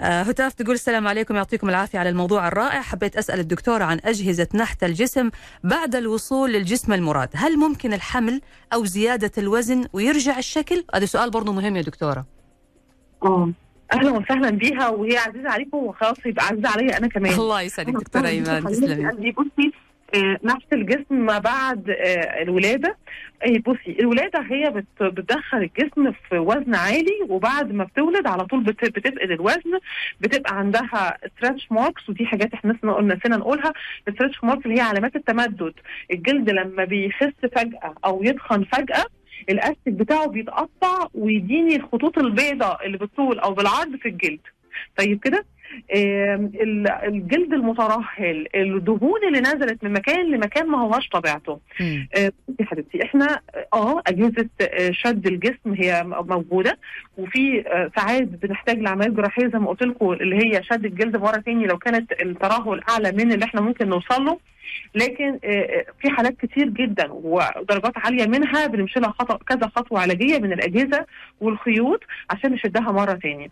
آه 0.00 0.22
هتاف 0.22 0.52
تقول 0.52 0.74
السلام 0.74 1.08
عليكم 1.08 1.36
يعطيكم 1.36 1.68
العافية 1.68 1.98
على 1.98 2.08
الموضوع 2.08 2.48
الرائع. 2.48 2.82
حبيت 2.82 3.16
أسأل 3.16 3.40
الدكتورة 3.40 3.84
عن 3.84 4.00
أجهزة 4.04 4.48
نحت 4.54 4.84
الجسم 4.84 5.30
بعد 5.64 5.94
الوصول 5.94 6.52
للجسم 6.52 6.92
المراد. 6.92 7.28
هل 7.34 7.56
ممكن 7.56 7.92
الحمل 7.92 8.40
أو 8.72 8.84
زيادة 8.84 9.32
الوزن 9.38 9.84
ويرجع 9.92 10.38
الشكل؟ 10.38 10.84
هذا 10.94 11.06
سؤال 11.06 11.30
برضو 11.30 11.52
مهم 11.52 11.76
يا 11.76 11.82
دكتورة. 11.82 12.26
آه. 13.22 13.50
أهلا 13.94 14.10
وسهلا 14.10 14.50
بيها 14.50 14.88
وهي 14.88 15.16
عزيزة 15.18 15.50
عليكم 15.50 15.76
وخلاص 15.78 16.16
يبقى 16.26 16.46
عزيزة 16.46 16.68
عليا 16.68 16.98
أنا 16.98 17.06
كمان. 17.08 17.32
الله 17.32 17.62
يسعدك 17.62 17.92
دكتورة 17.94 18.28
إيمان 18.28 18.64
تسلمي. 18.64 19.30
بصي 19.32 19.72
آه، 20.14 20.38
نفس 20.44 20.66
الجسم 20.72 21.14
ما 21.26 21.38
بعد 21.38 21.90
آه، 21.90 22.42
الولادة. 22.42 22.96
آه، 23.42 23.58
بصي 23.66 23.96
الولادة 24.00 24.40
هي 24.50 24.70
بت- 24.70 25.02
بتدخل 25.02 25.58
الجسم 25.58 26.12
في 26.12 26.38
وزن 26.38 26.74
عالي 26.74 27.18
وبعد 27.28 27.72
ما 27.72 27.84
بتولد 27.84 28.26
على 28.26 28.44
طول 28.46 28.62
بت- 28.62 28.84
بتفقد 28.84 29.30
الوزن 29.30 29.78
بتبقى 30.20 30.58
عندها 30.58 31.18
stretch 31.36 31.72
marks 31.72 32.08
ودي 32.08 32.26
حاجات 32.26 32.54
إحنا 32.54 32.72
نسينا 32.72 33.14
نسينا 33.14 33.36
نقولها 33.36 33.72
ال 34.08 34.12
stretch 34.12 34.44
marks 34.44 34.66
اللي 34.66 34.76
هي 34.76 34.80
علامات 34.80 35.16
التمدد. 35.16 35.72
الجلد 36.10 36.50
لما 36.50 36.84
بيخس 36.84 37.32
فجأة 37.54 37.94
أو 38.04 38.22
يتخن 38.22 38.64
فجأة 38.64 39.04
الاستك 39.48 39.88
بتاعه 39.92 40.26
بيتقطع 40.28 41.08
ويديني 41.14 41.76
الخطوط 41.76 42.18
البيضاء 42.18 42.86
اللي 42.86 42.98
بالطول 42.98 43.38
أو 43.38 43.54
بالعرض 43.54 43.96
في 43.96 44.08
الجلد. 44.08 44.40
طيب 44.96 45.20
كده؟ 45.20 45.44
الجلد 47.04 47.52
المترهل 47.52 48.46
الدهون 48.54 49.20
اللي 49.28 49.40
نزلت 49.40 49.84
من 49.84 49.92
مكان 49.92 50.30
لمكان 50.30 50.66
ما 50.66 50.78
هوش 50.80 51.08
طبيعته. 51.08 51.60
آه، 51.80 52.32
يا 52.60 52.64
حبيبتي 52.66 53.02
إحنا 53.04 53.40
آه 53.74 54.02
أجهزة 54.06 54.48
آه، 54.60 54.90
شد 54.92 55.26
الجسم 55.26 55.72
هي 55.78 56.04
موجودة. 56.06 56.78
وفي 57.18 57.64
آه، 57.68 57.90
ساعات 57.96 58.22
بنحتاج 58.22 58.78
لعمليات 58.78 59.12
جراحية 59.12 59.46
زي 59.48 59.58
ما 59.58 59.68
قلت 59.68 59.82
لكم 59.82 60.12
اللي 60.12 60.36
هي 60.36 60.62
شد 60.62 60.84
الجلد 60.84 61.16
مرة 61.16 61.36
تاني 61.36 61.66
لو 61.66 61.78
كانت 61.78 62.12
الترهل 62.12 62.80
أعلى 62.88 63.12
من 63.12 63.32
اللي 63.32 63.44
إحنا 63.44 63.60
ممكن 63.60 63.88
نوصل 63.88 64.24
له. 64.24 64.38
لكن 64.94 65.38
آه، 65.44 65.48
آه، 65.48 65.84
في 66.02 66.10
حالات 66.10 66.36
كتير 66.36 66.68
جدا 66.68 67.08
ودرجات 67.12 67.92
عالية 67.98 68.26
منها 68.26 68.66
بنمشي 68.66 69.00
لها 69.00 69.14
كذا 69.48 69.70
خطوة 69.76 70.00
علاجية 70.00 70.38
من 70.38 70.52
الأجهزة 70.52 71.06
والخيوط 71.40 72.00
عشان 72.30 72.52
نشدها 72.52 72.92
مرة 72.92 73.12
تاني 73.12 73.50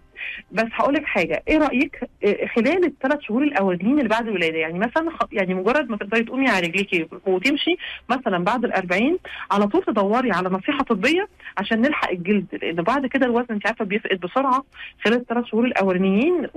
بس 0.53 0.67
هقول 0.73 0.95
لك 0.95 1.05
حاجة 1.05 1.43
إيه 1.49 1.59
رأيك 1.59 2.01
آه، 2.25 2.47
خلال 2.57 2.85
الثلاث 2.85 3.21
شهور 3.21 3.43
الاولين 3.43 3.99
اللي 3.99 4.09
بعد 4.09 4.27
الولادة؟ 4.29 4.59
يعني 4.59 4.79
مثلا 4.79 5.09
يعني 5.33 5.55
مجرد 5.55 5.91
ما 5.91 5.97
تقدري 5.97 6.25
تقومي 6.25 6.49
على 6.49 6.67
رجليكي 6.67 7.07
وتمشي 7.27 7.71
مثلا 8.09 8.45
بعد 8.45 8.65
الأربعين 8.65 9.19
على 9.51 9.67
طول 9.67 9.85
تدوري 9.85 10.33
على 10.33 10.49
نصيحة 10.49 10.85
طبية 10.85 11.29
عشان 11.59 11.81
نلحق 11.81 12.11
الجلد 12.11 12.47
لأن 12.63 12.77
بعد 12.77 13.07
كده 13.07 13.27
الوزن 13.27 13.47
انت 13.51 13.67
عارفة 13.67 13.85
بيفقد 13.85 14.21
بسرعة 14.21 14.65
خلال 15.05 15.17
الثلاث 15.17 15.45
شهور 15.45 15.65
الأولانيين 15.65 16.49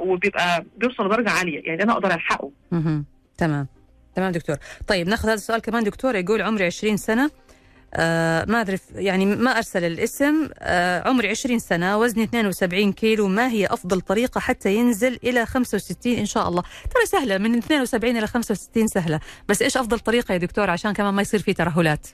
وبيبقى 0.00 0.64
بيوصل 0.78 1.06
لدرجه 1.06 1.30
عالية 1.30 1.60
يعني 1.66 1.82
أنا 1.82 1.92
أقدر 1.92 2.14
ألحقه. 2.14 2.50
تمام. 3.38 3.66
تمام 4.14 4.32
دكتور. 4.32 4.56
طيب 4.86 5.08
ناخذ 5.08 5.24
هذا 5.28 5.34
السؤال 5.34 5.60
كمان 5.60 5.84
دكتور 5.84 6.14
يقول 6.16 6.42
عمري 6.42 6.64
20 6.66 6.96
سنة. 6.96 7.30
آه 7.96 8.44
ما 8.48 8.60
أدري 8.60 8.78
يعني 8.94 9.26
ما 9.26 9.50
أرسل 9.50 9.84
الاسم. 9.84 10.48
آه 10.58 11.08
عمري 11.08 11.28
20 11.28 11.58
سنة 11.58 11.98
وزني 11.98 12.22
72 12.24 12.92
كيلو. 12.92 13.28
ما 13.28 13.48
هي 13.48 13.66
أفضل 13.66 14.00
طريقة 14.00 14.38
حتى 14.40 14.74
ينزل 14.74 15.18
إلى 15.24 15.46
65 15.46 16.12
إن 16.18 16.26
شاء 16.26 16.48
الله؟ 16.48 16.62
ترى 16.62 17.06
سهلة 17.06 17.38
من 17.38 17.54
72 17.58 18.16
إلى 18.16 18.26
65 18.26 18.86
سهلة. 18.86 19.20
بس 19.48 19.62
إيش 19.62 19.76
أفضل 19.76 19.98
طريقة 19.98 20.32
يا 20.32 20.38
دكتور؟ 20.38 20.70
عشان 20.70 20.92
كمان 20.92 21.14
ما 21.14 21.22
يصير 21.22 21.40
في 21.40 21.52
ترهلات. 21.52 22.06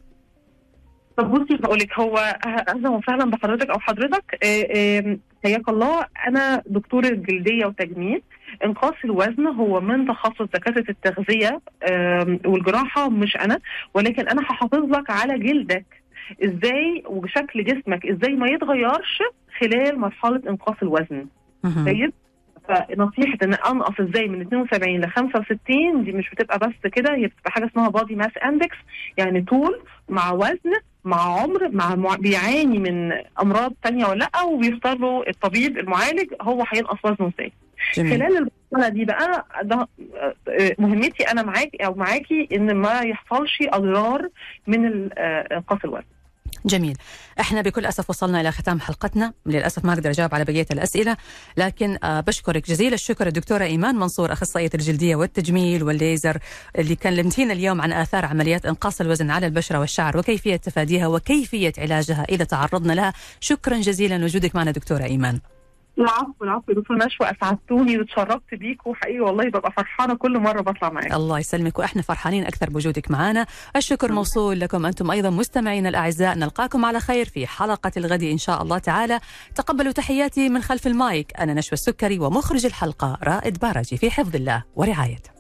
طب 1.17 1.31
بصي 1.31 1.59
هقول 1.65 1.79
لك 1.79 1.99
هو 1.99 2.17
أه- 2.17 2.49
أهلا 2.71 2.89
وسهلا 2.91 3.31
بحضرتك 3.31 3.71
أو 3.71 3.79
حضرتك. 3.79 4.39
آه، 4.45 4.99
آم، 4.99 5.21
حياك 5.45 5.69
الله. 5.69 6.07
أنا 6.29 6.63
دكتورة 6.67 7.09
جلدية 7.09 7.67
وتجميل. 7.67 8.23
إنقاص 8.65 8.95
الوزن 9.05 9.47
هو 9.47 9.81
من 9.81 10.07
تخصص 10.07 10.43
دكاترة 10.43 10.85
التغذية 10.89 11.61
والجراحة 12.47 13.09
مش 13.09 13.37
أنا 13.37 13.59
ولكن 13.95 14.29
أنا 14.29 14.43
هحافظ 14.43 14.85
لك 14.85 15.11
على 15.11 15.39
جلدك. 15.39 15.85
إزاي 16.45 17.03
وشكل 17.07 17.65
جسمك 17.65 18.07
إزاي 18.07 18.35
ما 18.35 18.47
يتغيرش 18.49 19.23
خلال 19.61 19.99
مرحلة 20.01 20.43
إنقاص 20.49 20.77
الوزن. 20.83 21.27
طيب؟ 21.87 22.13
فنصيحة 22.69 23.39
إن 23.43 23.55
أنقص 23.55 24.01
إزاي 24.01 24.29
من 24.29 24.41
72 24.41 25.01
ل 25.01 25.11
65 25.11 26.05
دي 26.05 26.13
مش 26.13 26.31
بتبقى 26.31 26.59
بس 26.59 26.91
كده 26.93 27.15
هي 27.15 27.27
بتبقى 27.27 27.51
حاجة 27.51 27.67
اسمها 27.67 27.89
body 27.89 28.15
mass 28.15 28.31
index 28.45 28.77
يعني 29.17 29.43
طول 29.43 29.81
مع 30.09 30.33
وزن 30.33 30.73
مع 31.05 31.41
عمر 31.41 31.69
مع 31.69 31.95
مع- 31.95 32.17
بيعاني 32.17 32.79
من 32.79 33.13
أمراض 33.43 33.73
تانية 33.83 34.07
ولا 34.07 34.19
لأ 34.35 34.43
وبيختار 34.43 34.99
له 34.99 35.25
الطبيب 35.29 35.79
المعالج 35.79 36.35
هو 36.43 36.65
هينقص 36.73 36.99
وزنه 37.05 37.33
إزاي. 37.35 37.53
جميل. 37.97 38.13
خلال 38.19 38.49
المرحله 38.73 38.89
دي 38.89 39.05
بقى 39.05 39.47
ده 39.63 39.89
آه، 40.49 40.75
مهمتي 40.79 41.23
أنا 41.23 41.43
معاك 41.43 41.71
أو 41.81 41.95
معاكي 41.95 42.49
إن 42.53 42.75
ما 42.75 43.01
يحصلش 43.01 43.59
أضرار 43.63 44.29
من 44.67 45.11
آه، 45.19 45.49
إنقاص 45.53 45.79
الوزن. 45.85 46.05
جميل. 46.67 46.97
إحنا 47.41 47.61
بكل 47.63 47.87
أسف 47.87 48.11
وصلنا 48.11 48.41
إلى 48.41 48.53
ختام 48.53 48.81
حلقتنا. 48.81 49.33
للأسف 49.47 49.85
ما 49.85 49.93
أقدر 49.93 50.11
أجاوب 50.11 50.35
على 50.35 50.45
بقية 50.45 50.67
الأسئلة 50.71 51.17
لكن 51.57 51.99
آه 52.05 52.21
بشكرك 52.21 52.67
جزيل 52.67 52.93
الشكر 52.95 53.27
الدكتورة 53.27 53.65
إيمان 53.65 53.95
منصور 53.95 54.33
أخصائية 54.33 54.71
الجلدية 54.75 55.17
والتجميل 55.17 55.83
والليزر 55.83 56.39
اللي 56.79 56.97
كلمتينا 56.97 57.53
اليوم 57.53 57.81
عن 57.81 57.93
آثار 57.93 58.25
عمليات 58.25 58.67
إنقاص 58.67 59.01
الوزن 59.01 59.31
على 59.31 59.47
البشرة 59.47 59.79
والشعر 59.79 60.17
وكيفية 60.19 60.57
تفاديها 60.57 61.07
وكيفية 61.07 61.73
علاجها 61.79 62.27
إذا 62.29 62.45
تعرضنا 62.45 62.93
لها. 62.93 63.13
شكرا 63.41 63.77
جزيلا 63.77 64.25
وجودك 64.25 64.55
معنا 64.55 64.71
دكتورة 64.71 65.05
إيمان. 65.05 65.41
العفو 66.01 66.45
العفو 66.45 66.73
يا 66.73 66.75
دكتور 66.75 66.97
نشوى 66.97 67.31
أسعدتوني 67.31 67.99
واتشرفت 67.99 68.55
بيك 68.55 68.87
وحقيقي 68.87 69.21
والله 69.21 69.49
ببقى 69.49 69.73
فرحانة 69.73 70.15
كل 70.15 70.39
مرة 70.39 70.61
بطلع 70.61 70.91
معاك. 70.91 71.13
الله 71.13 71.39
يسلمك 71.39 71.79
وإحنا 71.79 72.03
فرحانين 72.03 72.47
أكثر 72.47 72.71
بوجودك 72.71 73.11
معنا 73.11 73.47
الشكر 73.77 74.13
موصول 74.13 74.61
لكم 74.61 74.87
أنتم 74.87 75.11
أيضا 75.11 75.31
مستمعينا 75.31 75.89
الأعزاء 75.89 76.39
نلقاكم 76.39 76.85
على 76.85 77.01
خير 77.01 77.27
في 77.27 77.47
حلقة 77.47 77.93
الغد 77.97 78.23
إن 78.23 78.39
شاء 78.39 78.63
الله 78.63 78.79
تعالى. 78.79 79.21
تقبلوا 79.55 79.93
تحياتي 79.93 80.49
من 80.49 80.63
خلف 80.63 80.87
المايك 80.87 81.33
أنا 81.41 81.55
نشوى 81.55 81.73
السكري 81.73 82.19
ومخرج 82.19 82.67
الحلقة 82.67 83.19
رائد 83.23 83.59
باراجي 83.59 83.97
في 83.97 84.11
حفظ 84.11 84.37
الله 84.37 84.65
ورعايته. 84.77 85.31